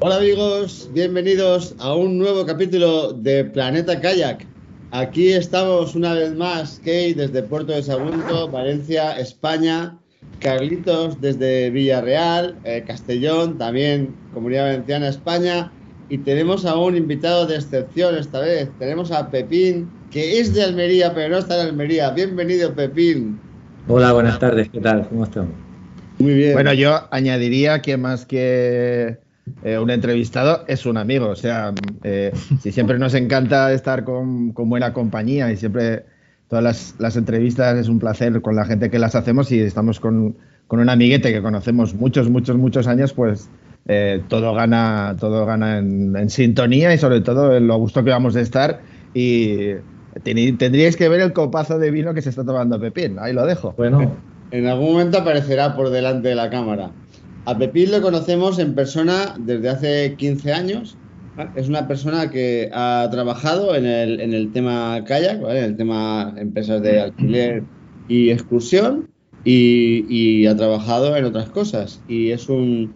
[0.00, 4.46] Hola amigos, bienvenidos a un nuevo capítulo de Planeta Kayak.
[4.92, 9.98] Aquí estamos una vez más, Kate desde Puerto de Sagunto, Valencia, España,
[10.38, 15.72] Carlitos desde Villarreal, eh, Castellón, también Comunidad Valenciana, España,
[16.08, 18.70] y tenemos a un invitado de excepción esta vez.
[18.78, 22.10] Tenemos a Pepín, que es de Almería, pero no está en Almería.
[22.10, 23.40] Bienvenido, Pepín.
[23.88, 25.08] Hola, buenas tardes, ¿qué tal?
[25.08, 25.50] ¿Cómo estamos?
[26.18, 26.52] Muy bien.
[26.52, 29.18] Bueno, yo añadiría que más que
[29.62, 31.28] eh, un entrevistado es un amigo.
[31.28, 36.04] O sea, eh, si siempre nos encanta estar con, con buena compañía y siempre
[36.48, 40.00] todas las, las, entrevistas es un placer con la gente que las hacemos y estamos
[40.00, 43.50] con, con un amiguete que conocemos muchos, muchos, muchos años, pues
[43.86, 48.10] eh, todo gana, todo gana en, en, sintonía y sobre todo en lo gusto que
[48.10, 48.80] vamos a estar.
[49.14, 49.74] Y
[50.22, 53.18] tendríais que ver el copazo de vino que se está tomando Pepín.
[53.18, 53.74] Ahí lo dejo.
[53.76, 54.16] Bueno.
[54.50, 56.90] En algún momento aparecerá por delante de la cámara.
[57.44, 60.96] A Pepín lo conocemos en persona desde hace 15 años.
[61.54, 65.60] Es una persona que ha trabajado en el, en el tema kayak, ¿vale?
[65.60, 67.62] en el tema empresas de alquiler
[68.08, 69.08] y excursión,
[69.44, 72.02] y, y, ha trabajado en otras cosas.
[72.08, 72.94] Y es un,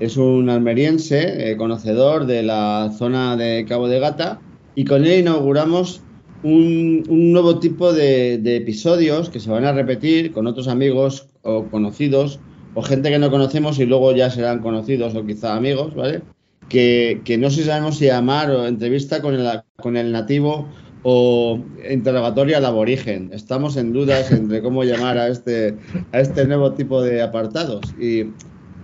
[0.00, 4.40] es un almeriense eh, conocedor de la zona de Cabo de Gata,
[4.74, 6.02] y con él inauguramos
[6.42, 11.28] un, un nuevo tipo de, de episodios que se van a repetir con otros amigos
[11.42, 12.40] o conocidos
[12.74, 16.22] o gente que no conocemos y luego ya serán conocidos o quizá amigos, ¿vale?
[16.68, 20.68] Que, que no sé si sabemos si llamar o entrevista con el, con el nativo
[21.02, 23.30] o interrogatorio al aborigen.
[23.32, 25.76] Estamos en dudas entre cómo llamar a este,
[26.12, 27.82] a este nuevo tipo de apartados.
[28.00, 28.30] Y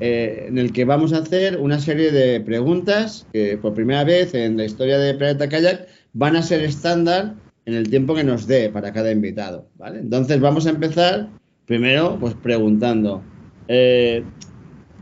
[0.00, 4.34] eh, en el que vamos a hacer una serie de preguntas que por primera vez
[4.34, 7.34] en la historia de Planeta Kayak van a ser estándar
[7.64, 9.66] en el tiempo que nos dé para cada invitado.
[9.78, 10.00] ¿vale?
[10.00, 11.28] Entonces vamos a empezar
[11.66, 13.22] primero pues preguntando.
[13.72, 14.24] Eh,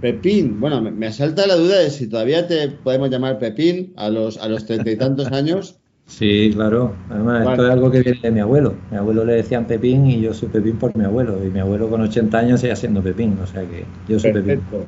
[0.03, 4.11] Pepín, bueno, me, me, asalta la duda de si todavía te podemos llamar Pepín a
[4.11, 5.77] los a los treinta y tantos años.
[6.09, 6.95] Sí, claro.
[7.11, 7.51] Además, vale.
[7.51, 8.75] esto es algo que viene de mi abuelo.
[8.91, 11.39] Mi abuelo le decían Pepín y yo soy Pepín por mi abuelo.
[11.45, 13.37] Y mi abuelo con 80 años sigue siendo Pepín.
[13.43, 14.65] O sea que yo soy Perfecto.
[14.71, 14.87] Pepín.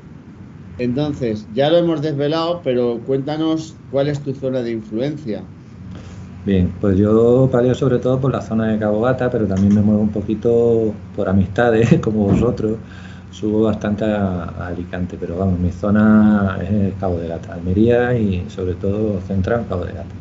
[0.78, 5.42] Entonces, ya lo hemos desvelado, pero cuéntanos cuál es tu zona de influencia.
[6.46, 9.82] Bien, pues yo paleo sobre todo por la zona de Cabo Gata, pero también me
[9.82, 12.78] muevo un poquito por amistades, como vosotros
[13.30, 18.44] subo bastante a, a, Alicante, pero vamos, mi zona es Cabo de Gata, Almería y
[18.48, 20.14] sobre todo central Cabo de Gata.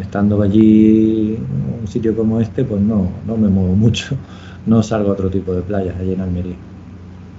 [0.00, 4.16] Estando allí en un sitio como este, pues no, no me muevo mucho,
[4.66, 6.56] no salgo a otro tipo de playas allí en Almería.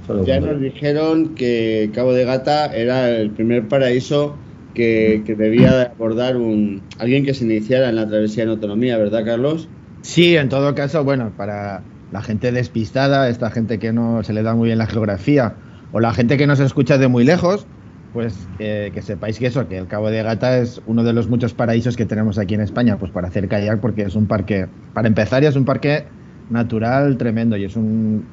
[0.05, 4.35] Solo ya nos dijeron que Cabo de Gata era el primer paraíso
[4.73, 9.25] que, que debía abordar un, alguien que se iniciara en la travesía en autonomía, ¿verdad,
[9.25, 9.67] Carlos?
[10.01, 11.81] Sí, en todo caso, bueno, para
[12.11, 15.55] la gente despistada, esta gente que no se le da muy bien la geografía,
[15.91, 17.65] o la gente que no se escucha de muy lejos,
[18.13, 21.53] pues que sepáis que eso, que el Cabo de Gata es uno de los muchos
[21.53, 25.07] paraísos que tenemos aquí en España, pues para hacer kayak, porque es un parque, para
[25.07, 26.05] empezar, ya es un parque
[26.49, 28.25] natural tremendo y es un,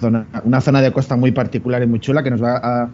[0.00, 2.90] zona, una zona de costa muy particular y muy chula que nos va a,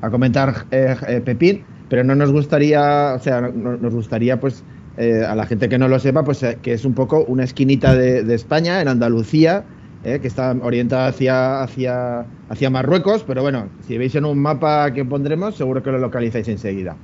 [0.00, 4.64] a comentar eh, eh, Pepín, pero no nos gustaría, o sea, no, nos gustaría pues
[4.96, 7.44] eh, a la gente que no lo sepa, pues eh, que es un poco una
[7.44, 9.64] esquinita de, de España, en Andalucía,
[10.04, 14.92] eh, que está orientada hacia, hacia, hacia Marruecos, pero bueno, si veis en un mapa
[14.92, 16.96] que pondremos, seguro que lo localizáis enseguida.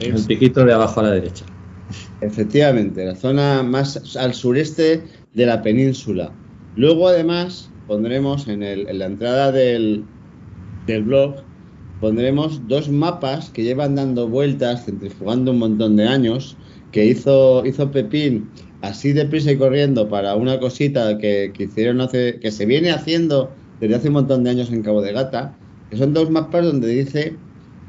[0.00, 1.44] El piquito de abajo a la derecha.
[2.20, 5.02] Efectivamente, la zona más al sureste
[5.34, 6.30] de la península.
[6.76, 10.04] Luego, además, pondremos en, el, en la entrada del,
[10.86, 11.36] del blog,
[12.00, 16.56] pondremos dos mapas que llevan dando vueltas, centrifugando un montón de años,
[16.92, 18.48] que hizo, hizo Pepín
[18.82, 23.50] así deprisa y corriendo para una cosita que, que, hicieron hace, que se viene haciendo
[23.80, 25.56] desde hace un montón de años en Cabo de Gata,
[25.90, 27.36] que son dos mapas donde dice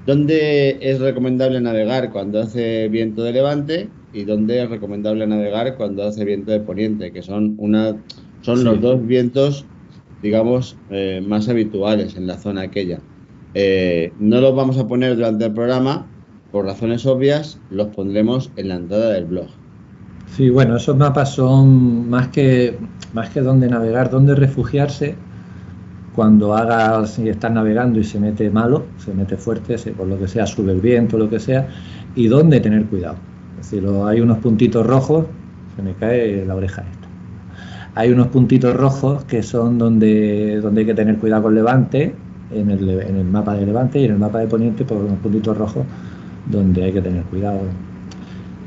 [0.05, 6.03] dónde es recomendable navegar cuando hace viento de levante y dónde es recomendable navegar cuando
[6.03, 7.95] hace viento de poniente, que son una
[8.41, 8.63] son sí.
[8.63, 9.65] los dos vientos,
[10.21, 12.99] digamos, eh, más habituales en la zona aquella.
[13.53, 16.07] Eh, no los vamos a poner durante el programa,
[16.53, 19.47] por razones obvias, los pondremos en la entrada del blog.
[20.27, 22.77] Sí, bueno, esos mapas son más que,
[23.11, 25.15] más que dónde navegar, dónde refugiarse.
[26.15, 30.27] cuando hagas si estás navegando y se mete malo, se mete fuerte, por lo que
[30.27, 31.67] sea, sube el viento, lo que sea,
[32.13, 33.15] y dónde tener cuidado.
[33.59, 35.25] Es decir, hay unos puntitos rojos,
[35.75, 37.07] se me cae la oreja esta.
[37.95, 42.13] Hay unos puntitos rojos que son donde, donde hay que tener cuidado con levante,
[42.51, 45.17] en el, en el mapa de levante y en el mapa de poniente, por unos
[45.17, 45.83] puntitos rojos
[46.45, 47.61] donde hay que tener cuidado.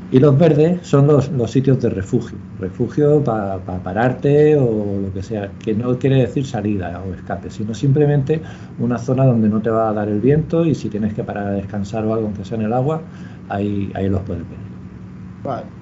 [0.09, 5.21] Y los verdes son los, los sitios de refugio, refugio para pararte o lo que
[5.21, 8.41] sea, que no quiere decir salida o escape, sino simplemente
[8.79, 11.47] una zona donde no te va a dar el viento y si tienes que parar
[11.47, 13.01] a descansar o algo, aunque sea en el agua,
[13.49, 14.59] ahí, ahí los puedes ver.
[15.43, 15.76] Vale.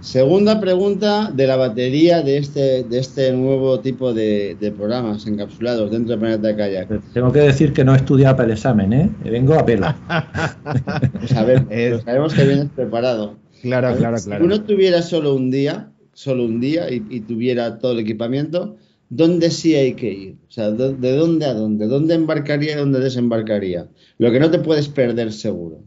[0.00, 6.14] Segunda pregunta de la batería de este, de este nuevo tipo de, programas encapsulados dentro
[6.14, 7.12] de Planeta Kayak.
[7.12, 9.10] Tengo que decir que no he estudiado para el examen, ¿eh?
[9.24, 9.86] Vengo a pelo.
[11.18, 13.36] pues a ver, pues sabemos que vienes preparado.
[13.62, 14.40] Claro, claro, claro.
[14.40, 18.76] Si uno tuviera solo un día, solo un día y, tuviera todo el equipamiento,
[19.08, 20.36] ¿dónde sí hay que ir?
[20.48, 21.86] O sea, ¿de dónde a dónde?
[21.86, 23.88] ¿Dónde embarcaría y dónde desembarcaría?
[24.18, 25.80] Lo que no te puedes perder seguro.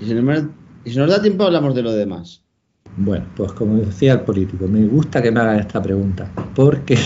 [0.00, 2.43] Y si, nos, da tiempo hablamos de lo demás.
[2.96, 6.96] Bueno, pues como decía el político, me gusta que me hagan esta pregunta, porque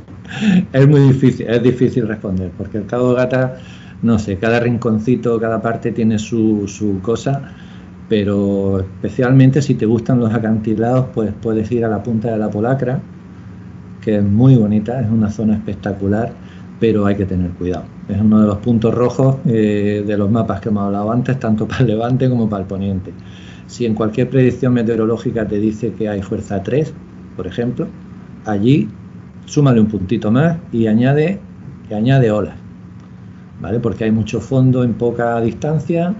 [0.72, 3.58] es muy difícil, es difícil responder, porque el Cabo Gata,
[4.02, 7.54] no sé, cada rinconcito, cada parte tiene su, su cosa
[8.10, 12.50] pero especialmente si te gustan los acantilados, pues puedes ir a la punta de la
[12.50, 13.00] Polacra,
[14.00, 16.32] que es muy bonita, es una zona espectacular,
[16.80, 17.84] pero hay que tener cuidado.
[18.08, 21.68] Es uno de los puntos rojos eh, de los mapas que hemos hablado antes, tanto
[21.68, 23.12] para el levante como para el poniente.
[23.70, 26.92] Si en cualquier predicción meteorológica te dice que hay fuerza 3,
[27.36, 27.86] por ejemplo,
[28.44, 28.88] allí
[29.44, 31.38] súmale un puntito más y añade,
[31.88, 32.56] y añade olas,
[33.60, 33.78] ¿vale?
[33.78, 36.12] Porque hay mucho fondo en poca distancia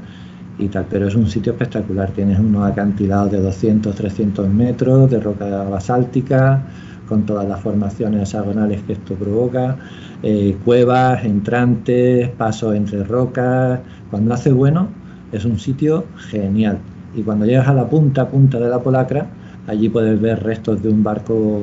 [0.61, 2.13] y tal, pero es un sitio espectacular.
[2.13, 6.63] Tienes unos acantilados de 200, 300 metros de roca basáltica,
[7.09, 9.77] con todas las formaciones hexagonales que esto provoca,
[10.23, 13.81] eh, cuevas, entrantes, pasos entre rocas.
[14.09, 14.87] Cuando hace bueno,
[15.33, 16.79] es un sitio genial.
[17.15, 19.27] Y cuando llegas a la punta, punta de la Polacra,
[19.67, 21.63] allí puedes ver restos de un barco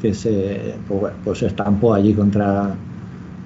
[0.00, 2.74] que se, pues, pues estampó allí contra,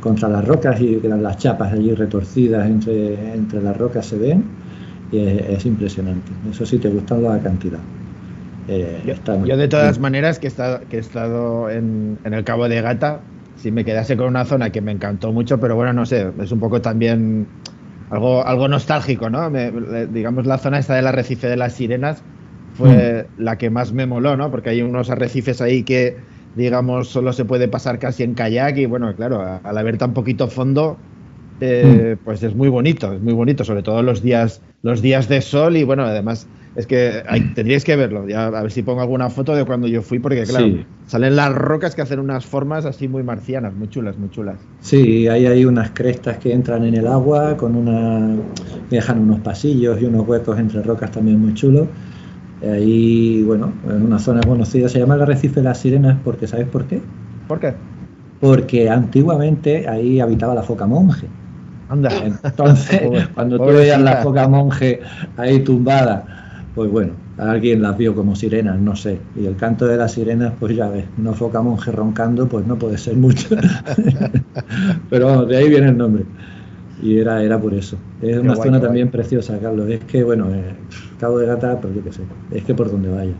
[0.01, 4.45] contra las rocas y las chapas allí retorcidas entre, entre las rocas se ven
[5.13, 6.31] y es, impresionante.
[6.51, 7.81] Eso sí, te gustan la cantidad.
[8.69, 12.81] Eh, yo, de todas maneras que he estado, que he estado en, el Cabo de
[12.81, 13.21] Gata,
[13.57, 16.53] si me quedase con una zona que me encantó mucho, pero bueno, no sé, es
[16.53, 17.47] un poco también
[18.11, 19.51] algo, algo nostálgico, ¿no?
[20.09, 22.23] digamos, la zona esta del arrecife de las sirenas
[22.75, 23.43] fue mm.
[23.43, 24.51] la que más me moló, ¿no?
[24.51, 26.17] Porque hay unos arrecifes ahí que,
[26.57, 30.49] digamos, solo se puede pasar casi en kayak y bueno, claro, al haber tan poquito
[30.49, 30.99] fondo,
[31.61, 32.25] eh, mm.
[32.25, 35.77] pues es muy bonito, es muy bonito, sobre todo los días, los días de sol
[35.77, 36.47] y bueno, además
[36.77, 37.23] es que
[37.55, 40.45] tendríais que verlo, ya, a ver si pongo alguna foto de cuando yo fui, porque
[40.45, 40.67] claro,
[41.07, 44.57] salen las rocas que hacen unas formas así muy marcianas, muy chulas, muy chulas.
[44.81, 48.37] Sí, ahí hay unas crestas que entran en el agua, con una
[48.89, 51.89] dejan unos pasillos y unos huecos entre rocas también muy chulos.
[52.63, 56.69] Ahí, bueno, en una zona conocida se llama el arrecife de las sirenas, porque ¿sabes
[56.69, 57.01] por qué?
[57.49, 57.75] ¿Por qué?
[58.39, 61.27] Porque antiguamente ahí habitaba la foca monje.
[61.91, 62.11] Anda.
[62.45, 63.03] Entonces,
[63.35, 65.01] cuando tú veías la foca monje
[65.37, 69.19] ahí tumbada, pues bueno, alguien las vio como sirenas, no sé.
[69.37, 72.79] Y el canto de las sirenas, pues ya ves, una foca monje roncando, pues no
[72.79, 73.49] puede ser mucho.
[75.11, 76.25] Pero vamos, de ahí viene el nombre.
[77.03, 77.97] Y era, era por eso.
[78.23, 79.89] Es una zona también preciosa, Carlos.
[79.89, 80.75] Es que, bueno, eh,
[81.19, 82.23] Cabo de Gata, pues yo qué sé,
[82.53, 83.33] es que por donde vaya.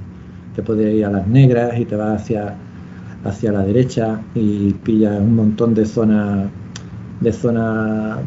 [0.57, 2.55] Te puedes ir a las negras y te vas hacia,
[3.25, 6.49] hacia la derecha y pillas un montón de zonas
[7.21, 8.19] de zona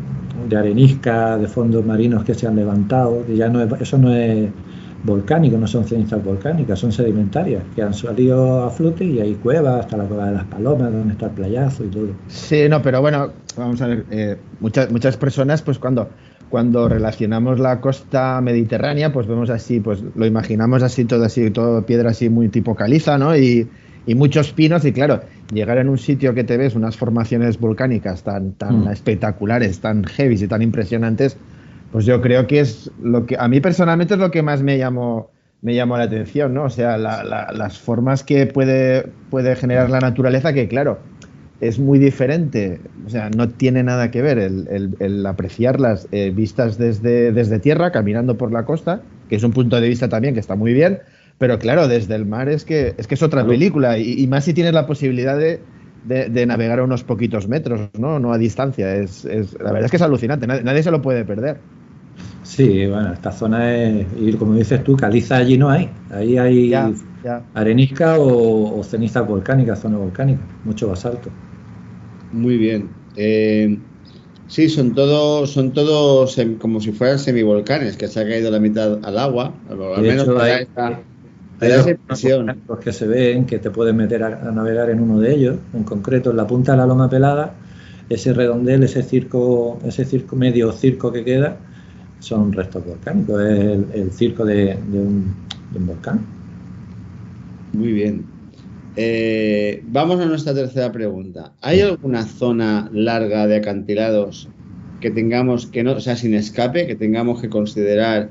[0.49, 4.49] de arenisca, de fondos marinos que se han levantado, ya no eso no es
[5.03, 9.81] volcánico, no son cenizas volcánicas, son sedimentarias, que han salido a flote y hay cuevas,
[9.81, 12.07] hasta la cueva de las palomas, donde está el playazo y todo.
[12.27, 16.09] Sí, no, pero bueno, vamos a ver, eh, muchas, muchas personas, pues cuando,
[16.49, 21.85] cuando relacionamos la costa mediterránea, pues vemos así, pues lo imaginamos así, todo así, todo
[21.85, 23.35] piedra así muy tipo caliza, ¿no?
[24.05, 25.21] Y muchos pinos y claro,
[25.53, 28.87] llegar en un sitio que te ves unas formaciones volcánicas tan, tan mm.
[28.89, 31.37] espectaculares, tan heavy y tan impresionantes,
[31.91, 34.77] pues yo creo que es lo que a mí personalmente es lo que más me
[34.77, 35.29] llamó
[35.63, 36.65] me llamó la atención, ¿no?
[36.65, 40.99] O sea, las formas que puede, puede generar la naturaleza, que claro,
[41.61, 47.31] es muy diferente, o sea, no tiene nada que ver el, apreciarlas eh, vistas desde,
[47.31, 50.57] desde tierra, caminando por la costa, que es un punto de vista también que está
[50.57, 50.99] muy bien,
[51.37, 54.53] pero claro, desde el mar es que es, que es otra película y, más si
[54.53, 55.59] tienes la posibilidad de,
[56.05, 58.19] de, navegar a unos poquitos metros, ¿no?
[58.19, 58.95] No a distancia.
[58.95, 61.57] Es, es, la verdad es que es alucinante, nadie, se lo puede perder.
[62.43, 65.89] Sí, bueno, esta zona es, y como dices tú, caliza allí no hay.
[66.11, 66.73] Ahí hay
[67.53, 71.29] arenisca o, ceniza volcánica, zona volcánica, mucho basalto.
[72.31, 72.89] Muy bien.
[73.15, 73.77] Eh,
[74.47, 78.99] sí, son todos, son todos como si fueran semivolcanes, que se ha caído la mitad
[79.03, 79.53] al agua.
[79.69, 80.67] Al menos hay,
[81.59, 86.31] que se ven, que te puedes meter a, navegar en uno de ellos, en concreto
[86.31, 87.53] en la punta de la loma pelada,
[88.09, 91.57] ese redondel, ese circo, ese circo, medio circo que queda,
[92.19, 95.33] son restos volcánicos, es el, circo de, un,
[95.85, 96.25] volcán.
[97.73, 98.25] Muy bien.
[98.95, 101.53] Eh, vamos a nuestra tercera pregunta.
[101.61, 104.47] ¿Hay alguna zona larga de acantilados
[105.01, 108.29] que tengamos que no, o sea, sin escape, que tengamos que considerar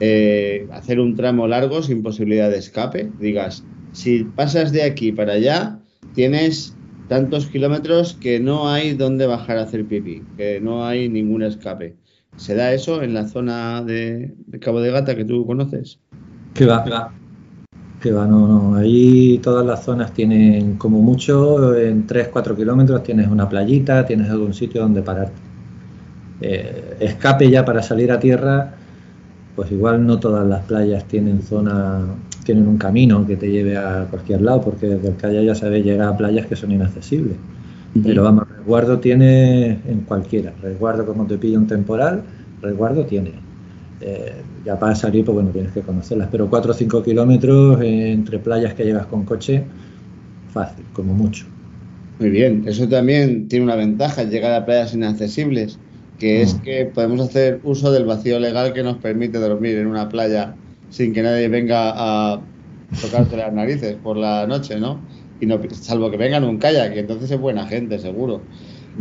[0.00, 3.10] eh, hacer un tramo largo sin posibilidad de escape?
[3.18, 5.78] Digas, si pasas de aquí para allá,
[6.14, 6.76] tienes
[7.08, 11.96] tantos kilómetros que no hay donde bajar a hacer pipí, que no hay ningún escape.
[12.36, 15.98] ¿Se da eso en la zona de, Cabo de Gata que tú conoces?
[16.52, 17.12] Que va, que va.
[18.00, 18.74] Que va, no, no.
[18.74, 24.52] Ahí todas las zonas tienen, como mucho, en 3-4 kilómetros tienes una playita, tienes algún
[24.52, 25.32] sitio donde parar.
[26.42, 28.74] Eh, escape ya para salir a tierra,
[29.56, 32.04] pues igual no todas las playas tienen zona,
[32.44, 35.84] tienen un camino que te lleve a cualquier lado, porque desde el calle ya sabes
[35.84, 37.36] llegar a playas que son inaccesibles.
[38.04, 40.52] Pero vamos, resguardo tiene en cualquiera.
[40.62, 42.22] Resguardo como te pilla un temporal,
[42.60, 43.32] resguardo tiene.
[44.02, 44.32] Eh,
[44.66, 46.28] ya para salir, pues bueno, tienes que conocerlas.
[46.30, 49.64] Pero 4 o 5 kilómetros entre playas que llegas con coche,
[50.52, 51.46] fácil, como mucho.
[52.18, 55.78] Muy bien, eso también tiene una ventaja, llegar a playas inaccesibles,
[56.18, 56.60] que es mm.
[56.60, 60.54] que podemos hacer uso del vacío legal que nos permite dormir en una playa
[60.90, 62.40] sin que nadie venga a
[63.00, 65.00] tocarte las narices por la noche, ¿no?
[65.40, 68.40] y no, salvo que vengan un kayak, que entonces es buena gente, seguro.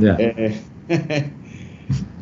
[0.01, 0.53] Eh,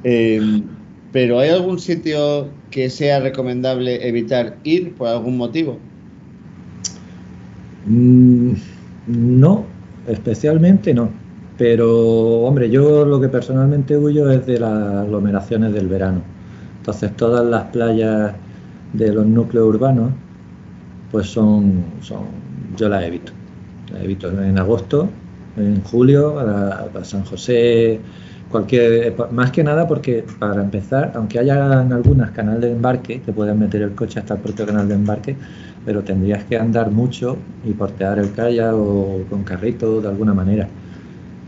[0.03, 0.63] em,
[1.11, 5.79] pero ¿hay algún sitio que sea recomendable evitar ir por algún motivo?
[7.85, 8.53] Mm,
[9.07, 9.65] no,
[10.07, 11.09] especialmente no.
[11.63, 16.21] Pero, hombre, yo lo que personalmente huyo es de las aglomeraciones del verano.
[16.79, 18.33] Entonces, todas las playas
[18.91, 20.11] de los núcleos urbanos,
[21.09, 22.25] pues son, son
[22.75, 23.31] yo las evito
[24.01, 25.07] evito en agosto,
[25.55, 28.01] en julio, para, San José,
[28.51, 33.31] cualquier, más que nada porque para empezar, aunque haya en algunas canal de embarque, te
[33.31, 35.37] puedes meter el coche hasta el propio canal de embarque,
[35.85, 40.67] pero tendrías que andar mucho y portear el kayak o con carrito de alguna manera.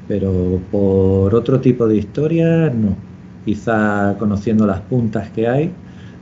[0.08, 2.96] Pero por otro tipo de historia, no.
[3.44, 5.72] Quizá conociendo las puntas que hay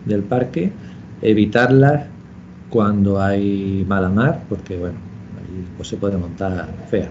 [0.06, 0.72] del parque,
[1.22, 2.08] evitarlas
[2.70, 4.98] cuando hay mala mar, porque bueno,
[5.78, 7.10] pues se puede montar fea.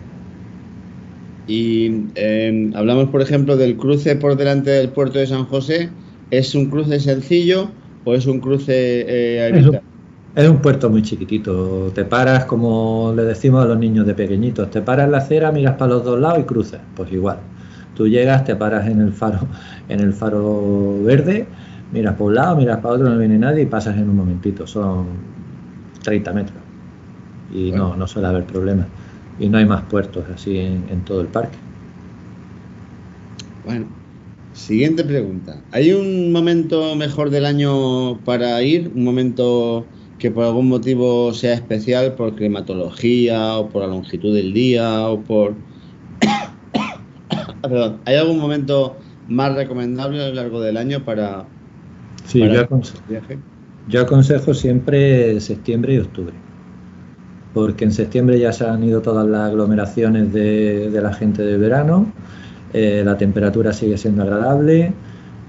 [1.46, 5.90] Y em, hablamos, por ejemplo, del cruce por delante del puerto de San José.
[6.30, 7.70] ¿Es un cruce sencillo
[8.04, 9.78] o es un cruce eh, es, un,
[10.34, 11.90] es un, puerto muy chiquitito.
[11.94, 15.52] Te paras, como le decimos a los niños de pequeñitos, te paras en la acera,
[15.52, 16.80] miras para los dos lados y cruzas.
[16.94, 17.38] Pues igual.
[17.94, 19.40] Tú llegas, te paras en el faro,
[19.88, 21.46] en el faro verde,
[21.92, 24.66] miras para un lado, miras para otro, no viene nadie y pasas en un momentito.
[24.66, 25.06] Son
[26.02, 26.58] 30 metros
[27.52, 28.86] y no, no suele haber problemas.
[29.38, 31.56] Y no hay más puertos así en, todo el parque.
[33.64, 33.86] Bueno,
[34.52, 35.62] siguiente pregunta.
[35.72, 38.90] ¿Hay un momento mejor del año para ir?
[38.94, 39.86] ¿Un momento
[40.22, 45.20] que por algún motivo sea especial por climatología o por la longitud del día o
[45.20, 45.54] por...
[47.60, 51.44] Perdón, ¿hay algún momento más recomendable a lo largo del año para...
[52.24, 52.68] Sí, yo,
[53.88, 56.34] yo aconsejo siempre septiembre y octubre
[57.52, 62.06] porque en septiembre ya se han ido todas las aglomeraciones de, la gente de verano,
[62.72, 64.94] eh, la temperatura sigue siendo agradable,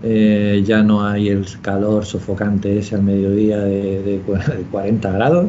[0.04, 4.22] eh, ya no hay el calor sofocante ese al mediodía de,
[4.70, 5.48] 40 grados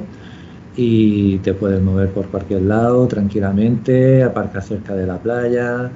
[0.76, 5.90] y te puedes mover por cualquier lado tranquilamente, aparcar cerca de la playa,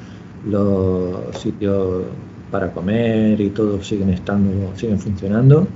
[0.45, 2.03] los sitios
[2.51, 5.69] para comer y todo siguen estando, siguen funcionando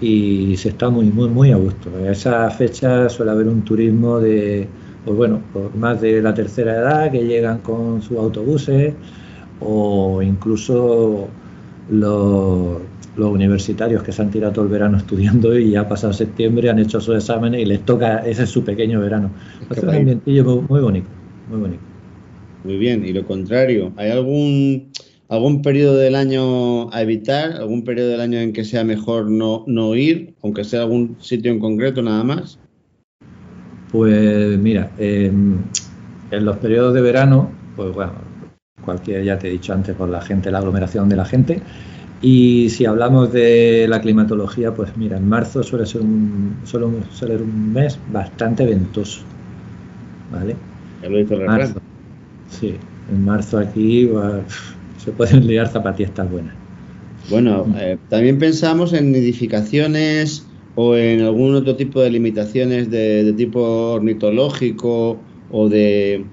[0.00, 1.90] y se está muy, muy, muy a gusto.
[1.98, 4.68] En esa fecha suele haber un turismo de,
[5.04, 8.94] pues bueno, por más de la tercera edad que llegan con sus autobuses
[9.60, 11.28] o incluso
[11.92, 12.80] los,
[13.16, 16.78] universitarios que se han tirado todo el verano estudiando y ya ha pasado septiembre, han
[16.78, 19.30] hecho sus exámenes y les toca, ese es su pequeño verano.
[19.70, 21.08] Es un ambientillo muy bonito,
[21.48, 21.82] muy bonito.
[22.64, 24.92] Muy bien, y lo contrario, ¿hay algún
[25.32, 27.52] ¿Algún periodo del año a evitar?
[27.52, 31.50] ¿Algún periodo del año en que sea mejor no, no ir, aunque sea algún sitio
[31.50, 32.58] en concreto nada más?
[33.90, 35.64] Pues mira, en
[36.30, 38.12] los periodos de verano, pues bueno,
[38.84, 41.62] cualquier, ya te he dicho antes, por la gente, la aglomeración de la gente.
[42.20, 47.42] Y si hablamos de la climatología, pues mira, en marzo suele ser un, suele ser
[47.42, 49.22] un mes bastante ventoso.
[50.30, 50.54] ¿Vale?
[51.02, 51.74] Ya lo dice el
[52.48, 52.76] Sí,
[53.10, 54.08] En marzo aquí
[54.98, 56.54] se pueden liar zapatistas buenas.
[57.28, 63.60] Bueno, eh, también pensamos en nidificaciones o en algún otro tipo de limitaciones de, tipo
[63.92, 65.18] ornitológico
[65.50, 66.24] o de,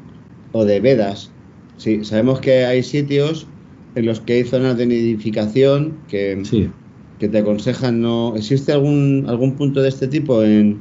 [0.52, 1.32] o de vedas.
[1.80, 3.48] Sí, sabemos que hay sitios
[3.96, 6.44] en los que hay zonas de nidificación que,
[7.18, 8.36] que te aconsejan no.
[8.36, 10.80] ¿Existe algún, algún punto de este tipo en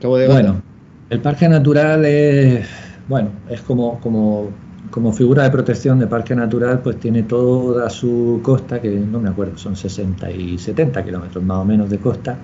[0.00, 0.40] Cabo de Gata?
[0.40, 0.62] Bueno,
[1.10, 2.66] el parque natural es,
[3.08, 4.50] bueno, es como, como
[4.90, 9.28] como figura de protección de parque natural, pues tiene toda su costa, que no me
[9.28, 12.38] acuerdo, son 60 y 70 kilómetros más o menos de costa.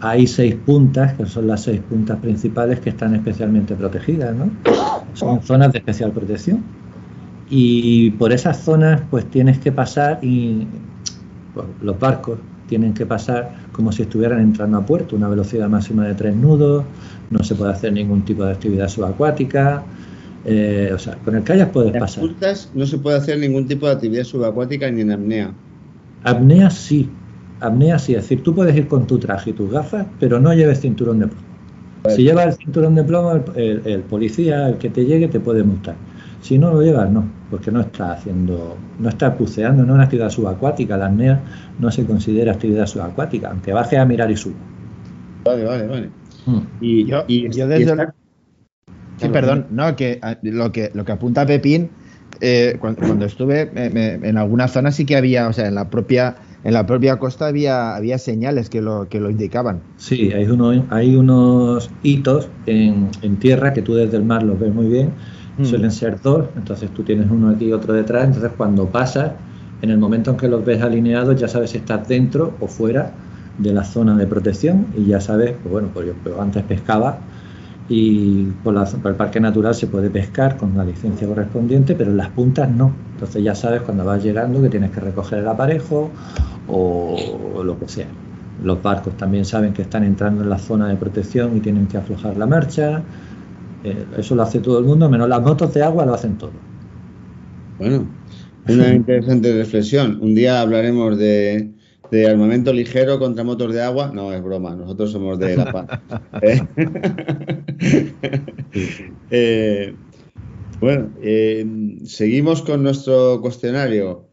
[0.00, 4.50] Hay seis puntas, que son las seis puntas principales que están especialmente protegidas, ¿no?
[5.14, 6.62] Son zonas de especial protección.
[7.50, 10.66] Y por esas zonas, pues tienes que pasar y
[11.54, 12.38] pues, los barcos
[12.68, 16.84] tienen que pasar como si estuvieran entrando a puerto, una velocidad máxima de tres nudos,
[17.30, 19.82] no se puede hacer ningún tipo de actividad subacuática,
[20.44, 22.24] eh, o sea, con el kayak puedes en pasar.
[22.74, 25.52] no se puede hacer ningún tipo de actividad subacuática ni en apnea.
[26.24, 27.08] Apnea sí,
[27.60, 30.52] apnea sí, es decir, tú puedes ir con tu traje y tus gafas, pero no
[30.54, 31.42] lleves cinturón de plomo.
[32.02, 35.62] Pues si llevas el cinturón de plomo, el, policía, el que te llegue, te puede
[35.62, 35.96] multar.
[36.40, 40.04] Si no lo llevas, no, porque no está haciendo, no está buceando, no es una
[40.04, 40.96] actividad subacuática.
[40.96, 41.40] La apnea
[41.78, 44.56] no se considera actividad subacuática, aunque baje a mirar y suba.
[45.44, 46.10] Vale, vale, vale.
[46.46, 46.58] Mm.
[46.80, 48.08] Y, yo, desde,
[49.18, 51.90] Sí, perdón, no, que ah, lo que lo que apunta Pepín,
[52.40, 56.74] eh, cuando, estuve en alguna zona sí que había, o sea, en la propia en
[56.74, 59.80] la propia costa había había señales que lo que lo indicaban.
[59.96, 64.72] Sí, hay uno, hay unos hitos en, tierra que tú desde el mar los ves
[64.72, 65.10] muy bien.
[65.58, 65.64] Mm.
[65.64, 69.32] Suelen ser dos, entonces tú tienes uno aquí y otro detrás, entonces cuando pasas,
[69.82, 73.12] en el momento en que los ves alineados, ya sabes si estás dentro o fuera
[73.58, 77.18] de la zona de protección y ya sabes, pues bueno, pues yo antes pescaba
[77.88, 82.28] y por, el parque natural se puede pescar con la licencia correspondiente, pero en las
[82.28, 82.92] puntas no.
[83.14, 86.10] Entonces ya sabes cuando vas llegando que tienes que recoger el aparejo
[86.68, 88.06] o, lo que sea.
[88.62, 91.96] Los barcos también saben que están entrando en la zona de protección y tienen que
[91.96, 93.02] aflojar la marcha.
[93.84, 96.52] Eh, eso lo hace todo el mundo, menos las motos de agua lo hacen todo.
[97.78, 98.08] Bueno,
[98.68, 100.18] una interesante reflexión.
[100.20, 101.70] Un día hablaremos de,
[102.10, 104.10] de armamento ligero contra motos de agua.
[104.14, 105.86] No, es broma, nosotros somos de La Paz.
[106.42, 106.60] ¿Eh?
[109.30, 109.94] Eh,
[110.80, 111.66] bueno, eh,
[112.04, 114.28] seguimos con nuestro cuestionario.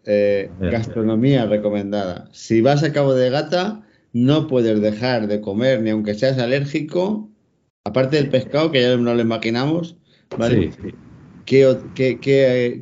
[0.60, 2.29] gastronomía recomendada.
[2.31, 7.29] Si vas a Cabo de Gata, no puedes dejar de comer, ni aunque seas alérgico,
[7.86, 9.95] aparte del pescado, que ya no lo imaginamos,
[10.38, 10.71] ¿vale?
[11.45, 11.78] ¿Qué,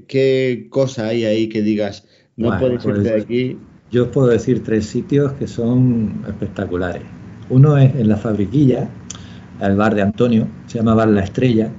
[0.08, 3.58] qué, cosa hay ahí que digas, no puedes irte de pues, aquí?
[3.92, 7.04] Yo os puedo decir tres sitios que son espectaculares.
[7.50, 8.88] Uno es en la fabriquilla,
[9.60, 11.70] el bar de Antonio, se llama Bar La Estrella.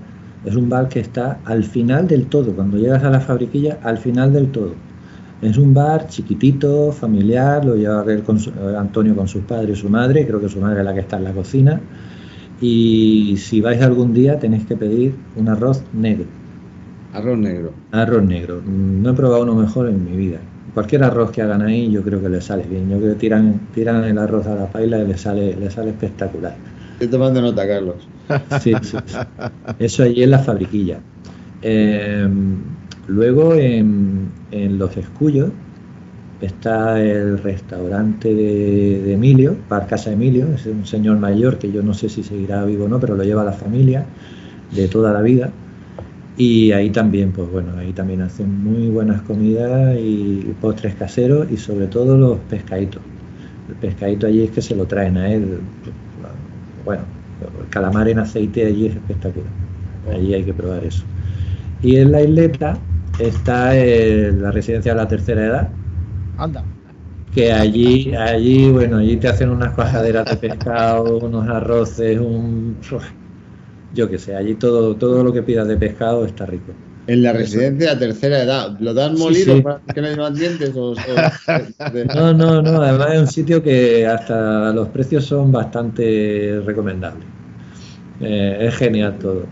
[0.44, 3.96] Es un bar que está al final del todo, cuando llegas a la fabriquilla, al
[3.96, 4.74] final del todo.
[5.40, 9.78] Es un bar chiquitito, familiar, lo lleva a ver con eh, Antonio con sus padres
[9.78, 11.80] y su madre, creo que su madre es la que está en la cocina.
[12.60, 16.26] Y si vais algún día tenéis que pedir un arroz negro.
[17.12, 17.72] Arroz negro.
[17.92, 18.62] Arroz negro.
[18.64, 20.40] No he probado uno mejor en mi vida
[20.74, 22.90] cualquier arroz que hagan ahí yo creo que les sale bien.
[22.90, 25.90] Yo creo que tiran, tiran el arroz a la paila y les sale, les sale
[25.90, 26.56] espectacular.
[26.94, 28.08] Estoy tomando nota, Carlos.
[28.60, 28.96] Sí, sí,
[29.78, 30.98] Eso allí en la fabriquilla.
[31.62, 32.56] Em,
[33.06, 35.50] luego en, Los Escullos
[36.44, 41.94] está el restaurante de, Emilio, Par Casa Emilio, es un señor mayor que yo no
[41.94, 44.06] sé si seguirá vivo o no, pero lo lleva la familia
[44.72, 45.50] de toda la vida
[46.36, 51.56] y ahí también, pues bueno, ahí también hacen muy buenas comidas y postres caseros y
[51.56, 53.02] sobre todo los pescaditos.
[53.68, 55.60] El pescadito allí es que se lo traen a él.
[56.84, 57.02] Bueno,
[57.40, 59.48] el calamar en aceite allí es espectacular.
[60.12, 61.04] Allí hay que probar eso.
[61.82, 62.78] Y en la isleta
[63.18, 65.68] está la residencia de la tercera edad.
[66.38, 66.64] Anda.
[67.34, 72.76] Que allí, allí, bueno, allí te hacen unas cuajaderas de pescado, unos arroces, un
[73.94, 76.72] yo que sé, allí todo, todo lo que pidas de pescado está rico.
[77.06, 80.72] En la residencia de tercera edad, ¿lo dan molido para que no haya dientes?
[80.74, 80.94] O,
[82.14, 87.26] No, no, no, además es un sitio que hasta los precios son bastante recomendables.
[88.20, 89.46] Eh, es genial todo.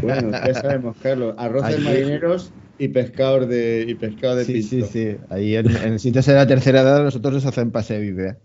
[0.00, 5.16] Bueno, ya sabemos, Carlos, arroces marineros y pescador de, y pescado de sí, Sí, sí,
[5.30, 8.36] ahí en, el sitio de la tercera edad nosotros nos hacen pase vive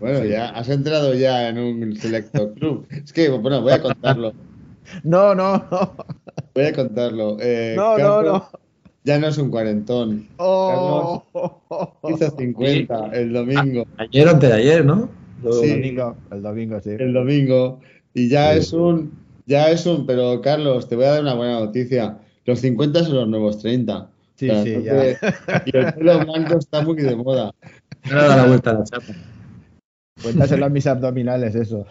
[0.00, 2.86] bueno, ya has entrado ya en un selecto club.
[2.90, 4.32] Es que, bueno, voy a contarlo.
[5.04, 5.94] No, no, no.
[6.52, 7.36] Voy a contarlo.
[7.38, 8.48] Eh, no, no, no.
[9.04, 10.26] Ya no es un cuarentón.
[10.38, 11.22] Oh.
[12.02, 13.86] Carlos hizo 50 el domingo.
[13.98, 15.08] Ayer o de ayer, ¿no?
[15.42, 16.90] Sí, domingo, el domingo, sí.
[16.98, 17.78] El domingo.
[18.14, 19.12] Y ya es un,
[19.46, 22.18] ya es un, pero Carlos, te voy a dar una buena noticia.
[22.50, 24.10] Los 50 son los nuevos 30.
[24.34, 25.10] Sí, sí, ya.
[25.66, 27.54] Y el pelo blanco está muy de moda.
[28.04, 29.14] Ahora da la vuelta a la chapa.
[30.22, 31.86] Cuéntaselo a mis abdominales, eso.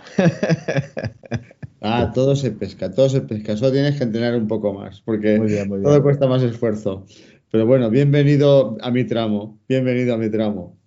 [1.81, 3.55] Ah, todo se pesca, todo se pesca.
[3.55, 5.83] Solo tienes que entrenar un poco más, porque Muy bien, muy bien.
[5.83, 7.05] todo cuesta más esfuerzo.
[7.51, 9.57] Pero bueno, bienvenido a mi tramo.
[9.69, 10.77] Bienvenido a mi tramo.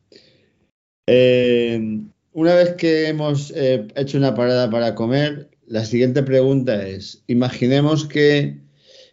[1.07, 7.25] Eh, una vez que hemos eh, hecho una parada para comer, la siguiente pregunta es,
[7.27, 8.62] imaginemos que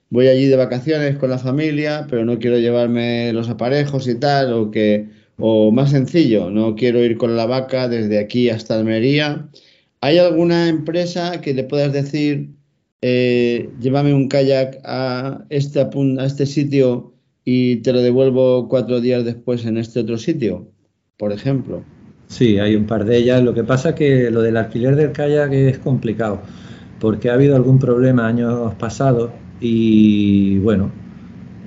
[0.10, 4.54] voy allí de vacaciones con la familia, pero no quiero llevarme los aparejos y tal,
[4.54, 9.50] o que, o más sencillo, no quiero ir con la vaca desde aquí hasta Almería.
[10.02, 12.50] ¿Hay alguna empresa que le puedas decir,
[13.02, 17.14] eh, llévame un kayak a este, a este sitio
[17.46, 20.68] y te lo devuelvo cuatro días después en este otro sitio?
[21.18, 21.84] Por ejemplo.
[22.28, 23.44] Sí, hay un par de ellas.
[23.44, 26.42] Lo que pasa que lo del alquiler del kayak es complicado,
[27.00, 30.90] porque ha habido algún problema años pasados y bueno,